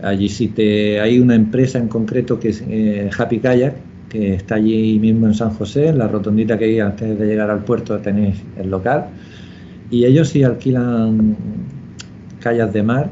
[0.03, 3.75] allí sí te hay una empresa en concreto que es eh, Happy Kayak,
[4.09, 7.51] que está allí mismo en San José, en la rotondita que hay antes de llegar
[7.51, 9.07] al puerto tenéis el local,
[9.91, 11.37] y ellos sí alquilan
[12.41, 13.11] kayaks de mar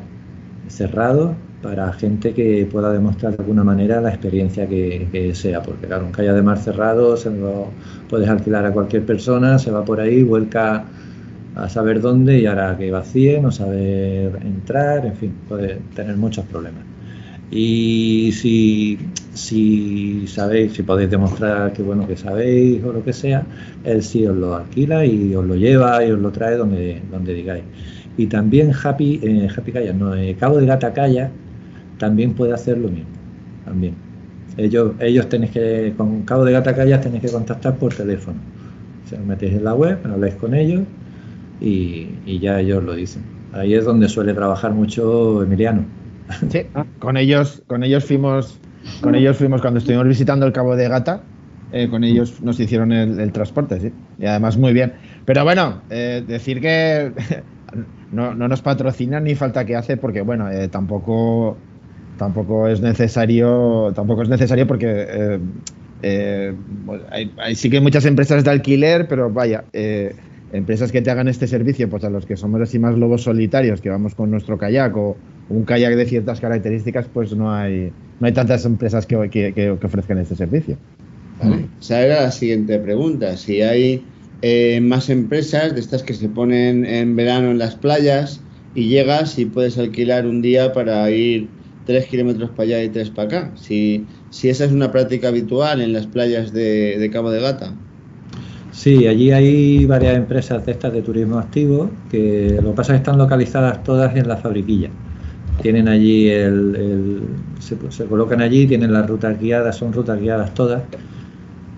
[0.69, 6.07] cerrados para gente que pueda demostrar de alguna manera la experiencia que, sea, porque claro,
[6.07, 7.69] un kayak de mar cerrado se lo
[8.09, 10.85] puedes alquilar a cualquier persona, se va por ahí, vuelca
[11.55, 16.45] a saber dónde y hará que vacíe, no saber entrar, en fin, puede tener muchos
[16.47, 16.85] problemas.
[17.51, 18.99] Y si,
[19.35, 23.45] si sabéis, si podéis demostrar que bueno que sabéis o lo que sea,
[23.85, 27.35] él sí os lo alquila y os lo lleva y os lo trae donde, donde
[27.35, 27.65] digáis.
[28.17, 31.31] Y también Happy, eh, Happy Kayak, no, eh, Cabo de Gata Kayak
[31.99, 33.11] también puede hacer lo mismo.
[33.65, 33.95] También.
[34.57, 38.39] Ellos, ellos tenéis que, con Cabo de Gata Kayak tenéis que contactar por teléfono.
[39.09, 40.83] Se os metéis en la web, habláis con ellos
[41.61, 43.23] y, ya ellos lo dicen.
[43.53, 45.85] Ahí es donde suele trabajar mucho Emiliano.
[46.49, 46.67] Sí,
[46.99, 48.59] con ellos, con ellos fuimos,
[49.01, 51.23] con ellos fuimos cuando estuvimos visitando el Cabo de Gata,
[51.73, 53.93] eh, con ellos nos hicieron el, transporte, sí.
[54.19, 54.93] Y además muy bien.
[55.25, 57.13] Pero bueno, eh, decir que
[58.13, 61.57] no, no nos patrocinan ni falta que hace, porque bueno, eh, tampoco,
[62.17, 65.41] tampoco es necesario, tampoco es necesario porque eh,
[66.03, 69.65] eh, bueno, hay, sí que hay muchas empresas de alquiler, pero vaya,
[70.53, 73.81] empresas que te hagan este servicio, pues a los que somos así más lobos solitarios,
[73.81, 75.17] que vamos con nuestro kayak o
[75.49, 79.71] un kayak de ciertas características, pues no hay, no hay tantas empresas que, que- que-
[79.71, 80.77] ofrezcan este servicio.
[81.43, 81.67] ¿vale?
[81.81, 83.37] Esa era la siguiente pregunta.
[83.37, 84.03] Si hay
[84.43, 88.41] eh, más empresas de estas que se ponen en verano en las playas
[88.75, 91.49] y llegas y puedes alquilar un día para ir
[91.87, 93.53] tres kilómetros para allá y tres para acá.
[93.57, 97.75] Si, si esa es una práctica habitual en las playas de, de Cabo de Gata.
[98.71, 102.99] Sí, allí hay varias empresas de estas de turismo activo que lo que pasa es
[102.99, 104.91] que están localizadas todas en la fabriquilla.
[105.61, 107.21] Tienen allí el,
[107.59, 110.83] se, se colocan allí, tienen las rutas guiadas, son rutas guiadas todas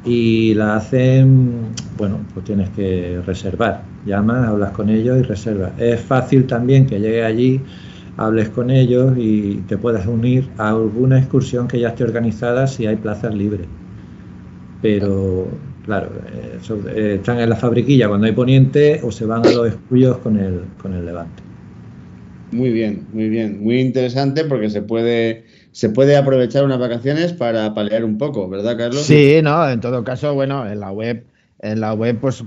[0.05, 3.83] y la hacen, bueno, pues tienes que reservar.
[4.05, 5.73] Llamas, hablas con ellos y reservas.
[5.79, 7.61] Es fácil también que llegues allí,
[8.17, 12.87] hables con ellos y te puedas unir a alguna excursión que ya esté organizada si
[12.87, 13.67] hay plazas libres
[14.83, 15.47] pero
[15.83, 19.51] claro, eh, so- eh, están en la fabriquilla cuando hay poniente o se van a
[19.51, 21.43] los escullos con el, con el levante.
[22.51, 23.63] Muy bien, muy bien.
[23.63, 28.77] Muy interesante porque se puede, se puede aprovechar unas vacaciones para palear un poco, ¿verdad,
[28.77, 29.07] Carlos?
[29.07, 31.27] Sí, no, en todo caso, bueno, en la web,
[31.61, 32.45] en la web, pues,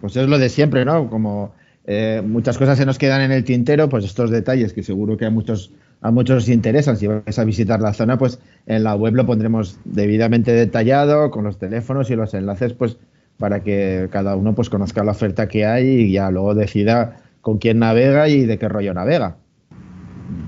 [0.00, 1.08] pues es lo de siempre, ¿no?
[1.08, 5.16] Como eh, muchas cosas se nos quedan en el tintero, pues estos detalles que seguro
[5.16, 5.72] que a muchos,
[6.02, 9.24] a muchos os interesan, si vais a visitar la zona, pues en la web lo
[9.24, 12.98] pondremos debidamente detallado, con los teléfonos y los enlaces, pues
[13.38, 17.58] para que cada uno pues conozca la oferta que hay y ya luego decida con
[17.58, 19.36] quién navega y de qué rollo navega.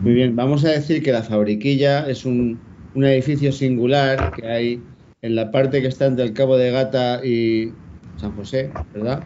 [0.02, 2.58] Muy bien, vamos a decir que la fabriquilla es un,
[2.94, 4.82] un edificio singular que hay
[5.22, 7.72] en la parte que está entre el Cabo de Gata y
[8.16, 9.24] San José, ¿verdad?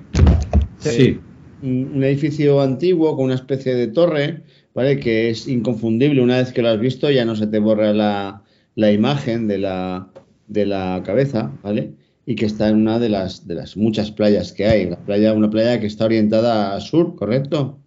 [0.78, 1.20] Sí,
[1.62, 4.42] Un, un edificio antiguo con una especie de torre,
[4.74, 4.98] ¿vale?
[5.00, 6.22] Que es inconfundible.
[6.22, 8.42] Una vez que lo has visto ya no se te borra la,
[8.74, 10.08] la imagen de la,
[10.46, 11.94] de la cabeza, ¿vale?
[12.26, 14.90] Y que está en una de las, de las muchas playas que hay.
[14.90, 17.78] La playa, una playa que está orientada a sur, ¿correcto?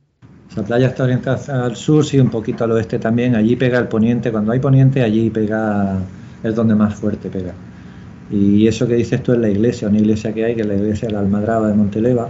[0.51, 3.35] esa playa está orientada al sur, sí, un poquito al oeste también.
[3.35, 5.97] Allí pega el poniente, cuando hay poniente, allí pega,
[6.43, 7.53] es donde más fuerte pega.
[8.29, 10.75] Y eso que dices tú es la iglesia, una iglesia que hay, que es la
[10.75, 12.29] iglesia de la Almadraba de Monteleva,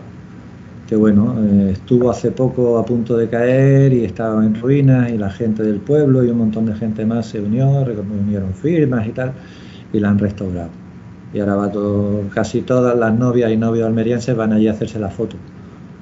[0.91, 5.17] que bueno, eh, estuvo hace poco a punto de caer y estaba en ruinas y
[5.17, 9.11] la gente del pueblo y un montón de gente más se unió, reunieron firmas y
[9.11, 9.31] tal,
[9.93, 10.69] y la han restaurado.
[11.33, 14.99] Y ahora va todo, casi todas las novias y novios almerienses van allí a hacerse
[14.99, 15.37] la foto.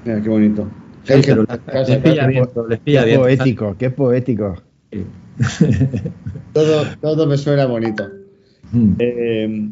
[0.06, 0.67] Mira, qué bonito.
[1.04, 3.19] Sí, pero les, les pilla bien, les pilla Qué bien.
[3.19, 4.56] poético, qué poético.
[6.54, 8.10] todo, todo me suena bonito.
[8.71, 8.93] Mm.
[8.97, 9.69] Eh,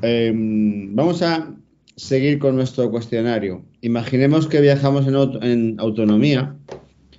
[0.00, 1.50] em, vamos a
[1.98, 3.62] seguir con nuestro cuestionario.
[3.80, 6.54] Imaginemos que viajamos en, autonomía.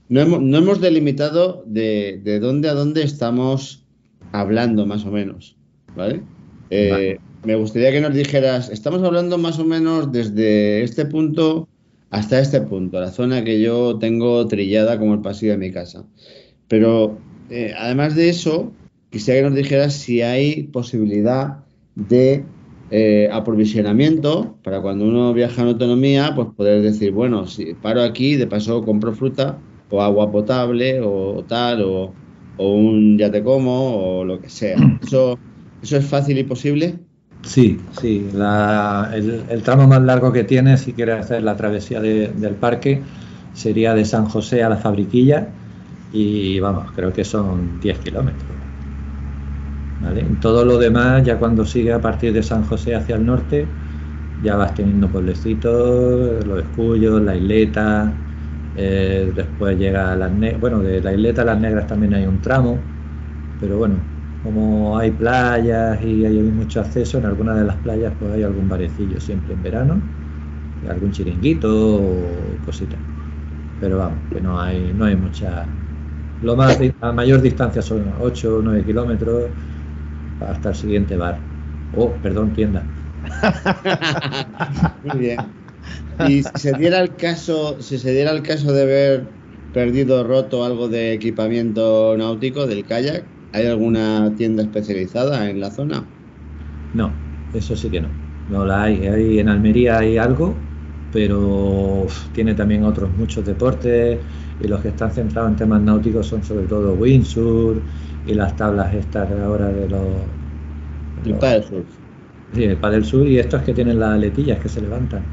[0.08, 3.86] No hemos, delimitado de, dónde a dónde estamos
[4.32, 5.58] hablando, más o menos.
[5.96, 6.22] ¿Vale?
[6.70, 11.68] Eh, me gustaría que nos dijeras, estamos hablando más o menos desde este punto
[12.10, 16.06] hasta este punto, la zona que yo tengo trillada como el pasillo de mi casa.
[16.68, 18.72] Pero eh, además de eso,
[19.10, 21.58] quisiera que nos dijeras si hay posibilidad
[21.96, 22.46] de
[22.92, 28.36] eh, aprovisionamiento para cuando uno viaja en autonomía, pues poder decir, bueno, si paro aquí,
[28.36, 29.58] de paso compro fruta
[29.90, 32.14] o agua potable o tal, o,
[32.58, 34.78] un ya te como o lo que sea.
[35.02, 35.38] ¿Eso,
[35.82, 37.00] eso es fácil y posible?
[37.44, 38.28] Sí, sí.
[38.34, 43.02] el, tramo más largo que tiene, si quieres hacer la travesía del parque,
[43.54, 45.48] sería de San José a la Fabriquilla
[46.12, 48.69] y vamos, creo que son 10 kilómetros.
[50.02, 53.76] En todo lo demás, ya cuando sigue a partir de San José hacia el norte,
[54.38, 58.24] ya vas teniendo pueblecitos, los escullos, la isleta,
[58.74, 62.26] eh, después llega a las negras, bueno, de la isleta a las negras también hay
[62.26, 62.78] un tramo,
[63.60, 63.96] pero bueno,
[64.42, 68.70] como hay playas y hay mucho acceso, en algunas de las playas pues hay algún
[68.70, 70.02] barecillo siempre en verano,
[70.90, 71.70] algún chiringuito
[72.04, 73.00] o cositas.
[73.80, 75.66] Pero vamos, que no hay, no hay mucha.
[76.42, 79.52] Lo más a mayor distancia son 8 o 9 kilómetros
[80.40, 81.40] hasta el siguiente bar.
[81.96, 82.84] Oh, perdón, tienda.
[85.04, 85.40] Muy bien.
[86.28, 89.32] Y si se diera el caso, si se diera el caso de haber
[89.74, 93.24] perdido roto algo de equipamiento náutico del kayak,
[93.54, 96.06] ¿hay alguna tienda especializada en la zona?
[96.94, 97.12] No,
[97.54, 98.10] eso sí que no.
[98.50, 99.06] No la hay.
[99.08, 100.56] hay en Almería hay algo,
[101.12, 104.20] pero tiene también otros muchos deportes
[104.62, 107.80] y los que están centrados en temas náuticos son sobre todo windsurf
[108.28, 110.02] y las tablas estas ahora de los...
[111.26, 111.88] El paddle surf.
[112.54, 115.24] Sí, el paddle surf y estos que tienen las aletillas que se levantan.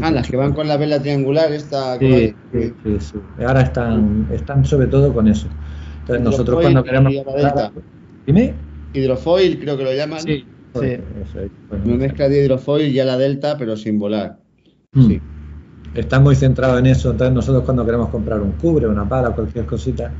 [0.00, 1.98] ah, las que van con la vela triangular, esta...
[1.98, 5.48] Sí, sí, sí, Ahora están, están sobre todo con eso.
[6.00, 7.12] Entonces nosotros cuando queremos...
[8.26, 8.54] Dime.
[8.92, 10.20] Hidrofoil creo que lo llaman.
[10.20, 10.86] Sí, sí.
[10.86, 11.40] Eso
[11.84, 14.38] Una mezcla de hidrofoil y a la delta, pero sin volar.
[14.92, 15.06] Hmm.
[15.06, 15.20] Sí.
[15.98, 17.10] Está muy centrado en eso.
[17.10, 20.12] Entonces nosotros cuando queremos comprar un cubre, una pala, cualquier cosita,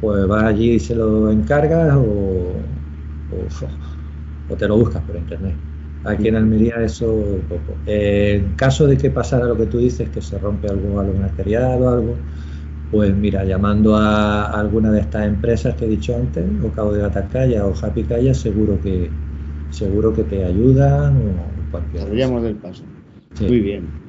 [0.00, 2.54] pues vas allí y se lo encargas o,
[4.48, 5.54] o, te lo buscas por internet.
[6.04, 7.76] Aquí en Almería eso poco.
[7.86, 11.82] en caso de que pasara lo que tú dices, que se rompe algún, algún material
[11.82, 12.16] o algo,
[12.90, 17.02] pues mira, llamando a, alguna de estas empresas que he dicho antes, o Cabo de
[17.02, 19.10] Batacaya o Happy Calla, seguro que
[19.70, 22.82] seguro que te ayudan o cualquier del paso.
[23.40, 23.99] Muy bien.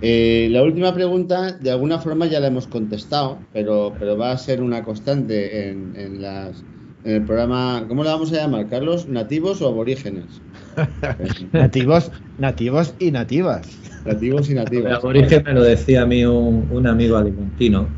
[0.00, 4.38] Eh, la última pregunta, de alguna forma ya la hemos contestado, pero, pero va a
[4.38, 6.62] ser una constante en, las,
[7.04, 7.84] en el programa.
[7.88, 9.08] ¿Cómo la vamos a llamar, Carlos?
[9.08, 10.40] ¿Nativos o aborígenes?
[11.52, 13.66] nativos, nativos y nativas.
[14.04, 14.86] Nativos y nativas.
[14.86, 17.88] El aborigen me lo decía a mí un, amigo alimentino,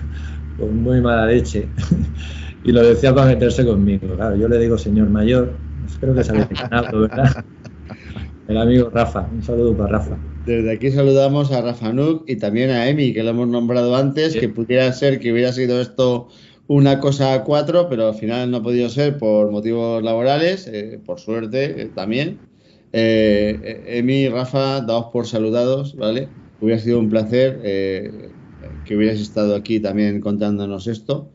[0.58, 1.66] con muy mala leche,
[2.64, 4.06] y lo decía para meterse conmigo.
[4.16, 5.54] Claro, yo le digo señor mayor,
[5.86, 6.48] espero que sabéis
[6.92, 7.44] ¿verdad?
[8.48, 10.16] El amigo Rafa, un saludo para Rafa.
[10.48, 14.34] Desde aquí saludamos a Rafa Nuk y también a Emi, que lo hemos nombrado antes,
[14.34, 16.28] que pudiera ser que hubiera sido esto
[16.68, 20.98] una cosa a cuatro, pero al final no ha podido ser por motivos laborales, eh,
[21.04, 22.38] por suerte eh, también.
[22.94, 26.30] Eh, Emi y Rafa, daos por saludados, ¿vale?
[26.62, 31.28] Hubiera sido un placer que hubieras estado aquí también contándonos esto,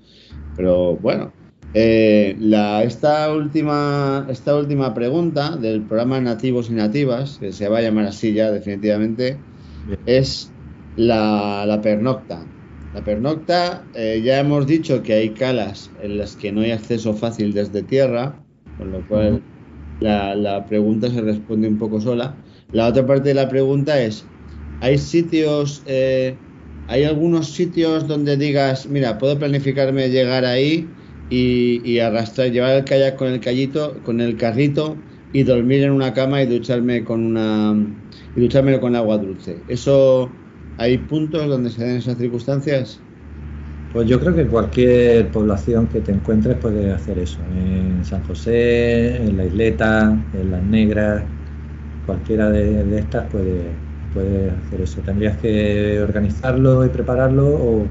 [0.55, 1.31] pero bueno,
[1.75, 7.79] eh, la, esta, última, esta última pregunta del programa Nativos y Nativas, que se va
[7.79, 9.37] a llamar así ya definitivamente,
[10.05, 10.51] es
[10.95, 12.45] la, pernocta.
[12.93, 17.13] La pernocta, eh, ya hemos dicho que hay calas en las que no hay acceso
[17.13, 18.35] fácil desde tierra,
[18.77, 19.41] con lo cual
[19.99, 22.35] la, pregunta se responde un poco sola.
[22.71, 24.25] La otra parte de la pregunta es,
[24.81, 26.35] ¿hay sitios, eh,
[26.87, 30.87] hay algunos sitios donde digas, mira, puedo planificarme llegar ahí?
[31.29, 34.95] Y, arrastrar, llevar el kayak con el callito, con el carrito
[35.31, 37.75] y dormir en una cama y ducharme con una
[38.35, 39.57] y ducharme con agua dulce.
[39.67, 40.29] Eso
[40.77, 42.99] hay puntos donde se den esas circunstancias.
[43.93, 47.37] Pues yo creo que cualquier población que te encuentres puede hacer eso.
[47.55, 51.23] En San José, en la Isleta, en Las Negras,
[52.07, 53.61] cualquiera de, estas puede,
[54.15, 55.01] puede hacer eso.
[55.01, 57.87] Tendrías que organizarlo y prepararlo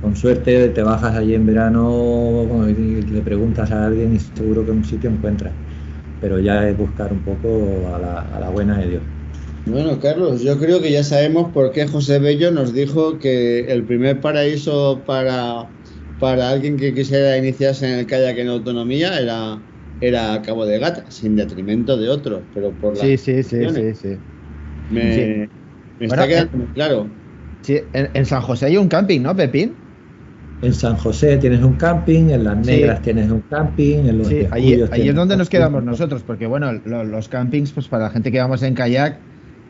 [0.00, 4.72] con suerte te bajas allí en verano y le preguntas a alguien y seguro que
[4.72, 5.54] un sitio encuentras.
[6.20, 9.02] Pero ya es buscar un poco a la, buena de Dios.
[9.66, 13.86] Bueno, Carlos, yo creo que ya sabemos por qué José Bello nos dijo que el
[13.86, 15.70] primer paraíso para,
[16.18, 19.64] para alguien que quisiera iniciarse en el kayak en autonomía era,
[20.00, 24.22] era Cabo de Gata, sin detrimento de otros, pero por Sí, sí, sí, sí, sí.
[24.88, 25.22] Me, Sí.
[25.98, 27.10] me Bueno, está quedando eh, muy claro.
[27.62, 29.83] Sí, en, en San José hay un camping, ¿no, Pepín?
[30.60, 32.72] En San José tienes un camping, en Las Sí.
[32.72, 36.46] Negras tienes un camping, en los Sí, ahí, ahí es donde nos quedamos nosotros, porque
[36.46, 39.26] bueno, lo- los campings, pues para la gente que vamos en kayak,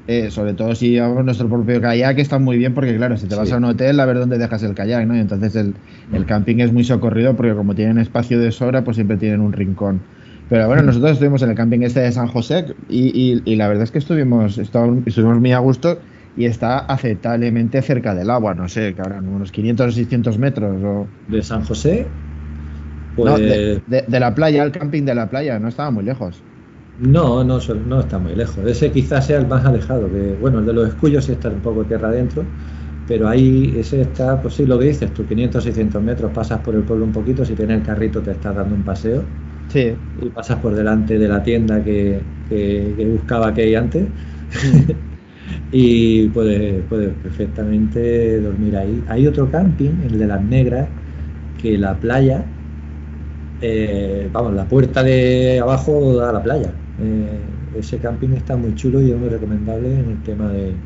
[0.06, 3.34] eh, sobre todo si llevamos nuestro propio kayak, están muy bien porque claro, si te
[3.34, 3.54] vas Sí.
[3.54, 5.16] a un hotel, a ver dónde dejas el kayak, ¿no?
[5.16, 5.80] Y entonces el,
[6.12, 9.52] el camping es muy socorrido porque como tienen espacio de sobra, pues siempre tienen un
[9.52, 10.06] rincón.
[10.46, 13.66] Pero bueno, nosotros estuvimos en el camping este de San José y, y- y la
[13.66, 16.02] verdad es que estuvimos, estuvimos muy a gusto
[16.34, 20.82] y está aceptablemente cerca del agua, no sé, que habrán unos 500 o 600 metros
[20.84, 21.14] o...
[21.26, 22.18] De San José,
[23.14, 26.04] pues No, de, de- de la playa, el camping de la playa, no estaba muy
[26.04, 26.46] lejos.
[26.96, 28.64] No, no, no está muy lejos.
[28.68, 30.10] Ese quizás sea el más alejado.
[30.12, 32.52] Que, bueno, el de los escullos está un poco tierra adentro,
[33.04, 36.74] pero ahí ese está, pues sí, lo que dices, tú 500, 600 metros, pasas por
[36.76, 39.32] el pueblo un poquito, si tienes el carrito te estás dando un paseo
[39.68, 44.12] Sí, y pasas por delante de la tienda que, que, que buscaba que hay antes
[45.70, 49.04] y puedes, puedes perfectamente dormir ahí.
[49.08, 50.88] Hay otro camping, el de las negras,
[51.56, 52.56] que la playa,
[53.60, 56.82] eh, vamos, la puerta de abajo da a la playa.
[56.98, 60.82] Eh, ese camping está muy chulo y es muy recomendable en el tema de,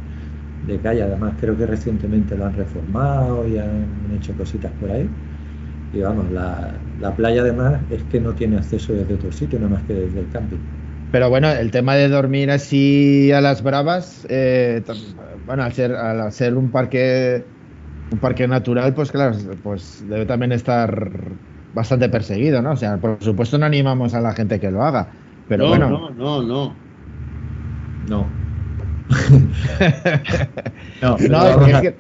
[0.61, 1.03] de calle.
[1.03, 5.17] Además, creo que recientemente lo han reformado y han hecho cositas por ahí.
[5.93, 9.71] Y vamos, la, la playa además es que no tiene acceso desde otro sitio, nada
[9.73, 10.78] más que desde el camping.
[11.11, 14.83] Pero bueno, el tema de dormir así a las bravas, eh,
[15.47, 17.45] bueno, al ser, al ser un parque
[18.11, 21.11] un parque natural, pues claro, pues debe también estar
[21.75, 22.73] bastante perseguido, ¿no?
[22.73, 25.09] O sea, por supuesto no animamos a la gente que lo haga,
[25.49, 26.75] pero no, bueno, no, no, no.
[28.09, 28.27] No.
[31.03, 31.97] no, no, es que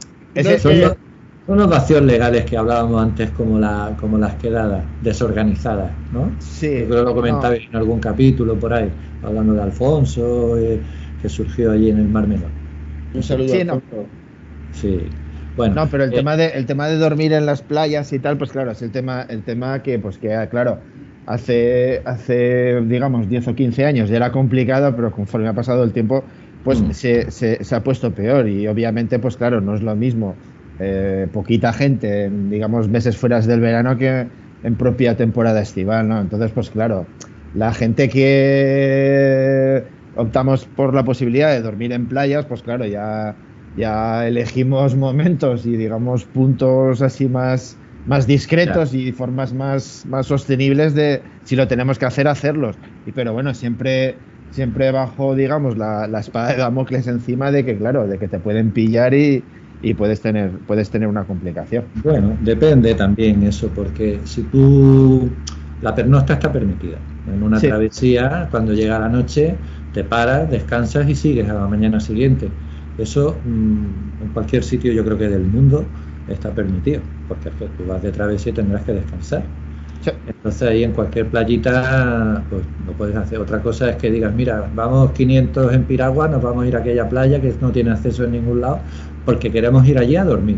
[1.57, 6.37] los vacíos legales que hablábamos antes como, la, como las quedadas desorganizadas, ¿no?
[6.39, 10.59] sí, Yo creo que lo comentaba no, en algún capítulo por ahí, hablando de Alfonso,
[10.59, 12.55] eh, que surgió allí en el Mar Menor.
[13.13, 13.49] Un saludo.
[13.49, 13.73] Sí, no.
[13.75, 14.17] Alfonso.
[14.71, 15.21] Sí.
[15.55, 18.21] Bueno, No, pero el eh, tema de el tema de dormir en las playas y
[18.21, 20.85] tal, pues claro, es el tema el tema que pues que ah, claro,
[21.27, 25.93] hace hace digamos 10 o 15 años ya era complicado, pero conforme ha pasado el
[25.93, 26.29] tiempo,
[26.63, 26.93] pues Mm.
[26.93, 30.41] se, se, se ha puesto peor y obviamente pues claro, no es lo mismo
[30.81, 34.27] eh, poquita gente, en, digamos meses fuera del verano que
[34.63, 36.21] en propia temporada estival, ¿no?
[36.21, 37.07] Entonces, pues claro,
[37.55, 39.85] la gente que
[40.17, 43.37] optamos por la posibilidad de dormir en playas, pues claro, ya
[43.79, 50.95] ya elegimos momentos y digamos puntos así más, más discretos y formas más, más sostenibles
[50.95, 52.77] de si lo tenemos que hacer, hacerlos.
[53.07, 54.17] Y pero bueno, siempre,
[54.51, 58.41] siempre bajo, digamos, la, la espada de Damocles encima de que, claro, de que te
[58.41, 59.45] pueden pillar y,
[59.83, 61.85] y puedes tener, puedes tener una complicación.
[62.03, 65.29] Bueno, depende también eso, porque si tú.
[65.81, 66.99] La pernocta está permitida.
[67.33, 67.69] En una Sí.
[67.69, 69.55] travesía, cuando llega la noche,
[69.93, 72.49] te paras, descansas y sigues a la mañana siguiente.
[72.99, 75.85] Eso mm, en cualquier sitio, yo creo que del mundo,
[76.27, 79.43] está permitido, porque es que tú vas de travesía y tendrás que descansar.
[80.01, 80.11] Sí.
[80.27, 83.39] Entonces ahí en cualquier playita pues lo puedes hacer.
[83.39, 86.81] Otra cosa es que digas, mira, vamos 500 en Piragua, nos vamos a ir a
[86.81, 88.81] aquella playa que no tiene acceso en ningún lado
[89.29, 90.57] porque queremos ir allí a dormir.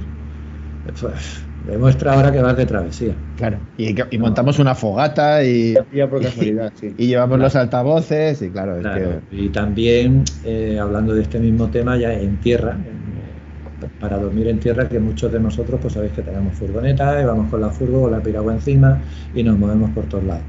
[1.00, 3.12] Pues, demuestra ahora que vas de travesía.
[3.36, 3.58] Claro.
[3.76, 6.94] Y, y montamos una fogata y, Ya por casualidad, sí.
[6.96, 7.42] y llevamos Claro.
[7.42, 9.36] los altavoces y claro, es Claro, que...
[9.36, 14.60] Y también, eh, hablando de este mismo tema, ya en tierra, eh, para dormir en
[14.60, 18.02] tierra, que muchos de nosotros, pues sabéis que tenemos furgoneta y vamos con la furgo,
[18.02, 19.00] con la piragua encima
[19.34, 20.44] y nos movemos por todos lados.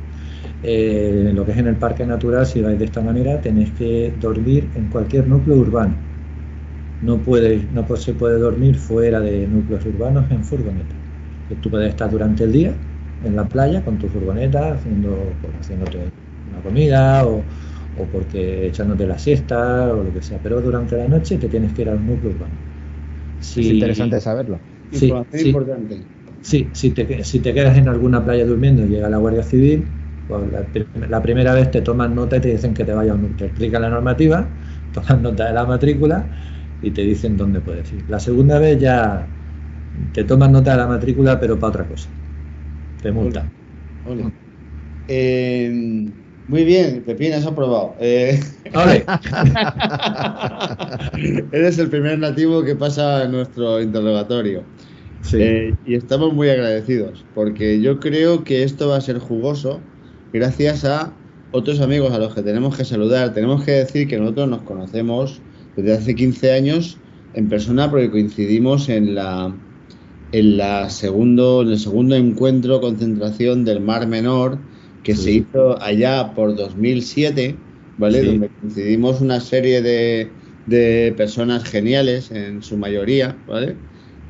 [0.62, 4.14] Eh, lo que es en el parque natural, si vais de esta manera, tenéis que
[4.22, 6.11] dormir en cualquier núcleo urbano.
[7.02, 10.96] No, puede, no se puede dormir fuera de núcleos urbanos en furgoneta.
[11.62, 12.78] Tú puedes estar durante el día
[13.22, 16.14] en la playa con tu furgoneta haciendo, pues, haciéndote
[16.46, 17.46] una comida o,
[17.96, 21.74] o porque echándote la siesta o lo que sea, pero durante la noche te tienes
[21.74, 22.58] que ir al núcleo urbano.
[23.56, 24.62] Es Si- interesante saberlo.
[24.90, 26.06] Sí, importante.
[26.42, 29.94] Sí, si te, si te quedas en alguna playa durmiendo y llega la Guardia Civil,
[30.26, 30.68] pues la,
[31.08, 33.46] la primera vez te toman nota y te dicen que te vayas, a un- te
[33.46, 34.56] explican la normativa,
[34.92, 36.32] toman nota de la matrícula
[36.82, 38.04] y te dicen dónde puedes ir.
[38.10, 39.28] La segunda vez ya
[40.14, 42.10] te toman nota de la matrícula, pero para otra cosa.
[43.02, 43.50] Te multan.
[44.08, 44.32] Ole.
[45.08, 46.10] Eh,
[46.48, 47.96] muy bien, Pepín, has aprobado.
[48.00, 48.40] Eh,
[48.74, 49.06] Ole.
[51.52, 54.64] eres el primer nativo que pasa nuestro interrogatorio.
[55.22, 55.38] Sí.
[55.40, 59.80] Eh, y estamos muy agradecidos, porque yo creo que esto va a ser jugoso
[60.34, 61.14] gracias a
[61.52, 63.34] otros amigos a los que tenemos que saludar.
[63.34, 65.42] Tenemos que decir que nosotros nos conocemos
[65.76, 66.98] desde hace 15 años
[67.34, 69.54] en persona porque coincidimos en la
[70.32, 74.58] en, la segundo, en el segundo encuentro concentración del Mar Menor
[75.04, 77.56] que se hizo allá por 2007,
[77.98, 78.24] ¿vale?
[78.24, 80.30] Donde coincidimos una serie de,
[80.68, 83.76] de personas geniales en su mayoría, ¿vale?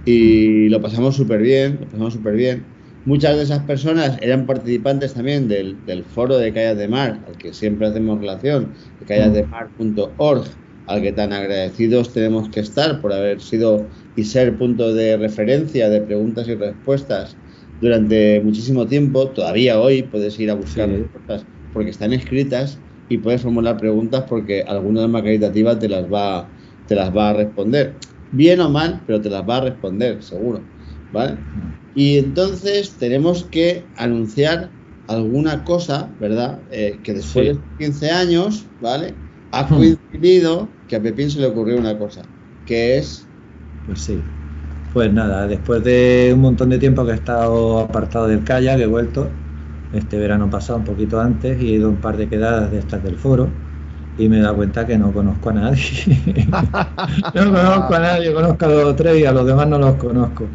[0.06, 2.64] Y lo pasamos súper bien, lo pasamos súper bien.
[3.06, 5.76] Muchas de esas personas eran participantes también del,
[6.14, 10.46] foro de Calles de Mar, al que siempre hacemos relación, de callasdemar.org,
[10.86, 15.90] al que tan agradecidos tenemos que estar por haber sido y ser punto de referencia
[15.90, 17.40] de preguntas y respuestas
[17.80, 19.32] durante muchísimo tiempo.
[19.32, 24.64] Todavía hoy puedes ir a buscar respuestas porque están escritas y puedes formular preguntas porque
[24.64, 26.54] alguna alma caritativa te las va,
[26.86, 28.00] te las va a responder.
[28.30, 30.70] Bien o mal, pero te las va a responder, seguro.
[31.12, 31.44] ¿Vale?
[31.94, 34.76] Y entonces tenemos que anunciar
[35.08, 36.66] alguna cosa, ¿verdad?
[36.70, 39.22] Eh, que después de 15 años, ¿vale?
[39.52, 39.76] Ha hmm.
[39.76, 42.22] coincidido que a Pepín se le ocurrió una cosa,
[42.66, 43.26] que es...
[43.88, 44.20] Pues sí.
[44.93, 48.86] Pues nada, después de un montón de tiempo que he estado apartado del kayak, he
[48.86, 49.28] vuelto,
[49.93, 52.80] este verano pasado, un poquito antes, y he ido a un par de quedadas de
[52.80, 53.47] estas del foro,
[54.18, 55.82] y me he dado cuenta que no conozco a nadie.
[57.34, 60.45] no conozco a nadie, conozco a los tres y a los demás no los conozco.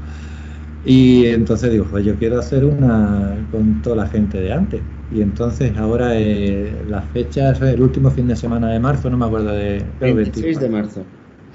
[0.87, 4.81] Y entonces digo, pues yo quiero hacer una con toda la gente de antes.
[5.13, 9.27] Y entonces ahora eh, las fechas, el último fin de semana de marzo, no me
[9.27, 9.83] acuerdo de...
[10.01, 11.03] 26 de marzo.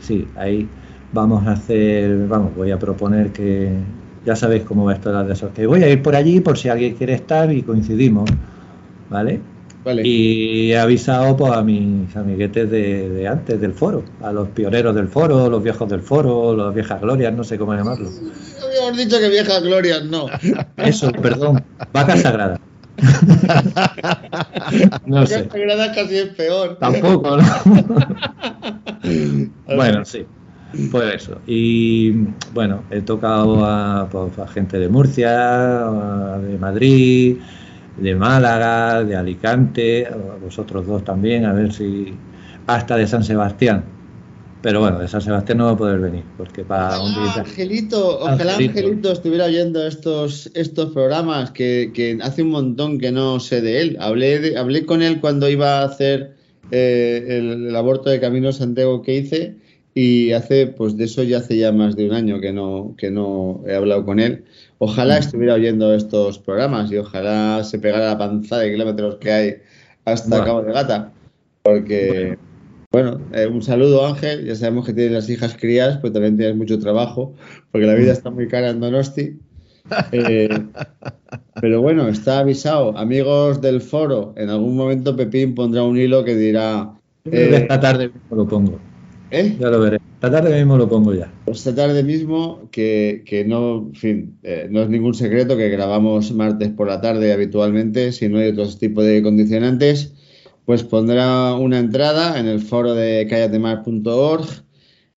[0.02, 0.68] Sí, ahí
[1.14, 3.72] vamos a hacer, vamos, voy a proponer que,
[4.26, 6.70] ya sabéis cómo va esto de esos, que voy a ir por allí por si
[6.70, 8.30] alguien quiere estar y coincidimos,
[9.10, 9.40] ¿vale?
[10.04, 15.08] Y he avisado pues, a mis amiguetes de, antes del foro, a los pioneros del
[15.08, 18.10] foro, los viejos del foro, las viejas glorias, no sé cómo llamarlo.
[18.64, 20.28] Habíamos dicho que viejas glorias, no.
[20.78, 22.60] Eso, perdón, vaca sagrada.
[25.06, 25.50] no sé.
[25.50, 26.78] sagrada casi es peor.
[26.78, 27.44] Tampoco, ¿no?
[29.76, 30.26] bueno, sí.
[30.90, 31.38] Pues eso.
[31.48, 32.12] Y
[32.54, 35.30] bueno, he tocado a, pues, a gente de Murcia,
[36.40, 37.40] de Madrid,
[37.98, 40.08] de Málaga, de Alicante,
[40.42, 42.14] vosotros dos también, a ver si
[42.68, 43.84] hasta de San Sebastián.
[44.62, 47.34] Pero bueno, de San Sebastián no va a poder venir, porque para un día...
[47.38, 49.12] Angelito, ojalá Angelito.
[49.12, 53.98] estuviera oyendo estos, estos programas, que, hace un montón que no sé de él.
[54.00, 56.36] Hablé, hablé con él cuando iba a hacer
[56.70, 59.56] eh, el, aborto de Camino Santiago que hice,
[59.96, 63.10] y hace, pues de eso ya hace ya más de un año que no, que
[63.10, 64.46] no he hablado con él.
[64.84, 69.56] Ojalá estuviera oyendo estos programas y ojalá se pegara la panza de kilómetros que hay
[70.06, 71.12] hasta Cabo de Gata.
[71.62, 72.36] Porque,
[72.92, 76.56] bueno, eh, un saludo Ángel, ya sabemos que tienes las hijas crías, pues también tienes
[76.56, 77.36] mucho trabajo,
[77.70, 79.40] porque la vida está muy cara en Donosti.
[80.12, 80.50] Eh,
[81.62, 82.98] pero bueno, está avisado.
[82.98, 86.92] Amigos del foro, en algún momento Pepín pondrá un hilo que dirá...
[87.26, 88.80] esta tarde lo pongo.
[89.32, 89.56] ¿Eh?
[89.60, 89.98] Ya lo veré.
[90.16, 91.34] Esta tarde mismo lo pongo ya.
[91.46, 96.32] Pues esta tarde mismo, que, no, en fin, eh, no es ningún secreto que grabamos
[96.34, 100.14] martes por la tarde habitualmente, si no hay otro tipo de condicionantes,
[100.66, 104.46] pues pondrá una entrada en el foro de callatemar.org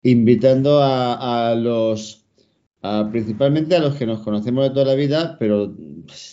[0.05, 2.25] invitando a, los,
[3.11, 5.75] principalmente a los que nos conocemos de toda la vida, pero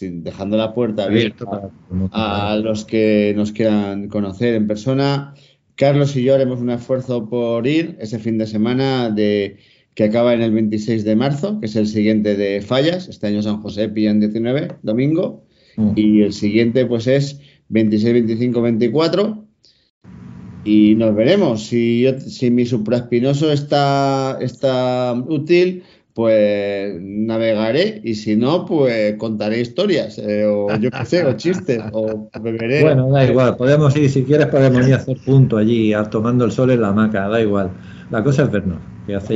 [0.02, 1.72] dejando la puerta abierta
[2.12, 5.34] a los que nos quieran conocer en persona
[5.82, 9.58] Carlos y yo haremos un esfuerzo por ir ese fin de semana de,
[9.96, 13.08] que acaba en el 26 de marzo, que es el siguiente de Fallas.
[13.08, 15.44] Este año San José pillan 19, domingo.
[15.78, 15.94] Mm.
[15.96, 19.44] Y el siguiente pues es 26, 25, 24.
[20.66, 21.66] Y nos veremos.
[21.66, 25.82] Si, si mi supraespinoso está, está útil,
[26.14, 31.82] pues navegaré y si no, pues contaré historias, eh, o yo qué sé, o chistes,
[31.92, 32.82] o beberé.
[32.82, 36.52] Bueno, da igual, podemos ir, si quieres podemos ir a hacer punto allí, tomando el
[36.52, 37.72] sol en la hamaca, da igual.
[38.10, 38.80] La cosa es vernos.
[39.08, 39.34] Que hace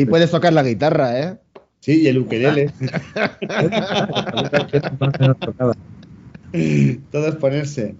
[0.00, 1.36] y puedes tocar la guitarra, ¿eh?
[1.80, 2.70] Sí, y el ukelele.
[7.10, 7.94] Todo es ponerse.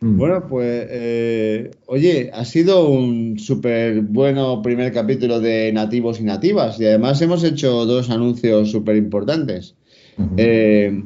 [0.00, 0.16] Mm.
[0.16, 6.78] Bueno, pues, eh, oye, ha sido un súper bueno primer capítulo de nativos y nativas
[6.80, 9.74] y además hemos hecho dos anuncios súper importantes.
[10.36, 11.04] Eh,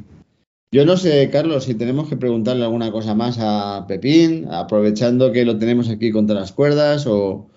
[0.71, 5.45] yo no sé, Carlos, si tenemos que preguntarle alguna cosa más a Pepín, aprovechando que
[5.45, 7.47] lo tenemos aquí contra las cuerdas o,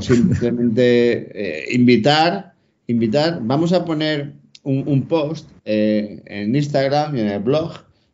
[0.00, 2.54] simplemente eh, invitar,
[2.86, 3.40] invitar.
[3.42, 4.32] Vamos a poner
[4.62, 7.72] un, post en Instagram y en el blog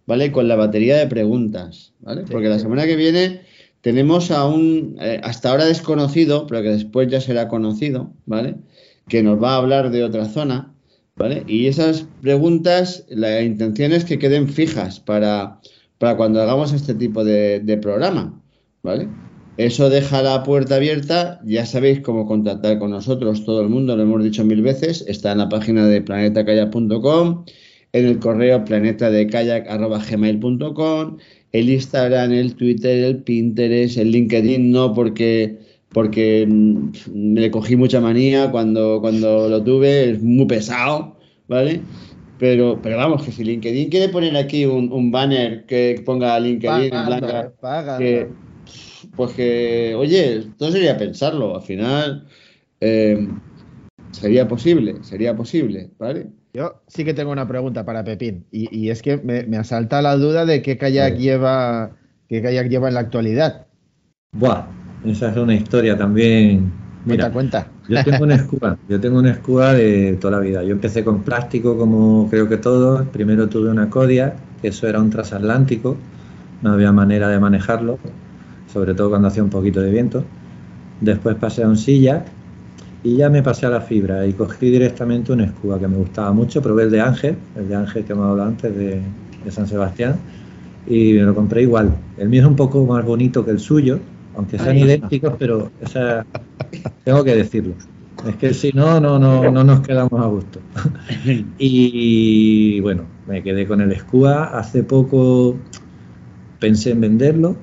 [0.09, 0.32] ¿vale?
[0.32, 2.24] Con la batería de preguntas, ¿vale?
[2.30, 3.42] Porque la semana que viene
[3.82, 8.56] tenemos a un eh, hasta ahora desconocido, pero que después ya será conocido, ¿vale?
[9.06, 10.72] Que nos va a hablar de otra zona,
[11.14, 11.44] ¿vale?
[11.46, 15.61] Y esas preguntas, la intención es que queden fijas para,
[15.98, 18.40] para cuando hagamos este tipo de, programa,
[18.82, 19.09] ¿vale?
[19.59, 21.38] Eso deja la puerta abierta.
[21.44, 25.04] Ya sabéis cómo contactar con nosotros, todo el mundo, lo hemos dicho mil veces.
[25.06, 27.44] Está en la página de planetakayak.com,
[27.93, 31.18] en el correo planetadekayak.gmail.com,
[31.53, 35.59] el Instagram, el Twitter, el Pinterest, el LinkedIn, no porque
[35.91, 41.16] porque mm, le cogí mucha manía cuando, cuando lo tuve, es muy pesado,
[41.49, 41.80] ¿vale?
[42.39, 46.95] Pero, pero vamos, que si LinkedIn quiere poner aquí un, un banner que ponga LinkedIn
[46.95, 47.53] en blanca,
[47.99, 48.28] que,
[49.16, 52.26] pues que, oye, todo sería pensarlo, al final
[52.80, 53.26] eh,
[54.12, 56.28] sería posible, sería posible, ¿vale?
[56.55, 60.01] Yo sí que tengo una pregunta para Pepín, y, y es que me, me, asalta
[60.01, 61.90] la duda de qué kayak lleva,
[62.28, 63.66] qué kayak lleva en la actualidad.
[64.32, 64.66] Buah,
[65.05, 66.72] esa es una historia también.
[67.05, 70.62] Mira, cuenta, Yo tengo una escuba, yo tengo una escuba de toda la vida.
[70.62, 73.07] Yo empecé con plástico, como creo que todos.
[73.09, 75.96] Primero tuve una Codia, que eso era un transatlántico,
[76.62, 77.99] no había manera de manejarlo,
[78.72, 80.24] sobre todo cuando hacía un poquito de viento.
[81.01, 82.24] Después pasé a un silla
[83.03, 86.32] y ya me pasé a la fibra y cogí directamente una escuba que me gustaba
[86.32, 86.61] mucho.
[86.61, 89.01] Probé el de Ángel, el de Ángel que hemos hablado antes de,
[89.44, 90.16] de San Sebastián,
[90.86, 91.94] y me lo compré igual.
[92.16, 94.01] El mío es un poco más bonito que el suyo,
[94.36, 95.70] aunque sean Ay, idénticos, pero
[97.05, 97.74] tengo que decirlo.
[98.26, 100.59] Es que si no, no, no, no nos quedamos a gusto.
[101.59, 104.59] y bueno, me quedé con el Scua.
[104.59, 105.57] Hace poco
[106.59, 107.57] pensé en venderlo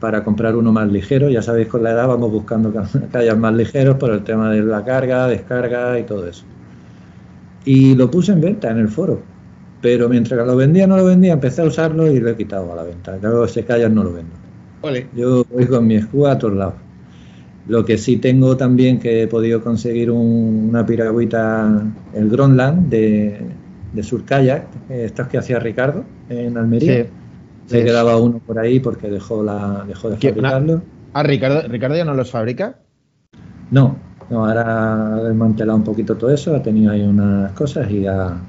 [0.00, 1.28] para comprar uno más ligero.
[1.30, 2.72] Ya sabéis, con la edad vamos buscando
[3.12, 6.44] calles más ligeros por el tema de la carga, descarga y todo eso.
[7.64, 9.20] Y lo puse en venta en el foro.
[9.80, 12.72] Pero mientras que lo vendía, no lo vendía, empecé a usarlo y lo he quitado
[12.72, 13.16] a la venta.
[13.20, 14.32] Luego ese callas no lo vendo.
[15.14, 16.74] Yo voy con mi escudo a todos lados.
[17.68, 21.84] Lo que sí tengo también que he podido conseguir un, una piragüita,
[22.14, 23.38] el Gronland de,
[23.92, 27.04] de Surkayak, estos que hacía Ricardo en Almería.
[27.04, 27.10] Sí,
[27.68, 27.84] Se sí.
[27.84, 30.82] quedaba uno por ahí porque dejó, la, dejó de fabricarlo.
[31.12, 32.78] Ah, Ricardo, ¿Ricardo ya no los fabrica?
[33.70, 33.98] No,
[34.30, 38.40] no, ahora ha desmantelado un poquito todo eso, ha tenido ahí unas cosas y ya,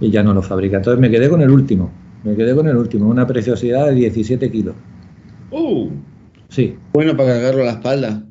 [0.00, 0.78] y ya no lo fabrica.
[0.78, 1.92] Entonces me quedé con el último,
[2.24, 4.74] me quedé con el último, una preciosidad de 17 kilos.
[5.52, 5.88] Uh,
[6.48, 6.76] sí.
[6.92, 8.22] Bueno para cargarlo a la espalda.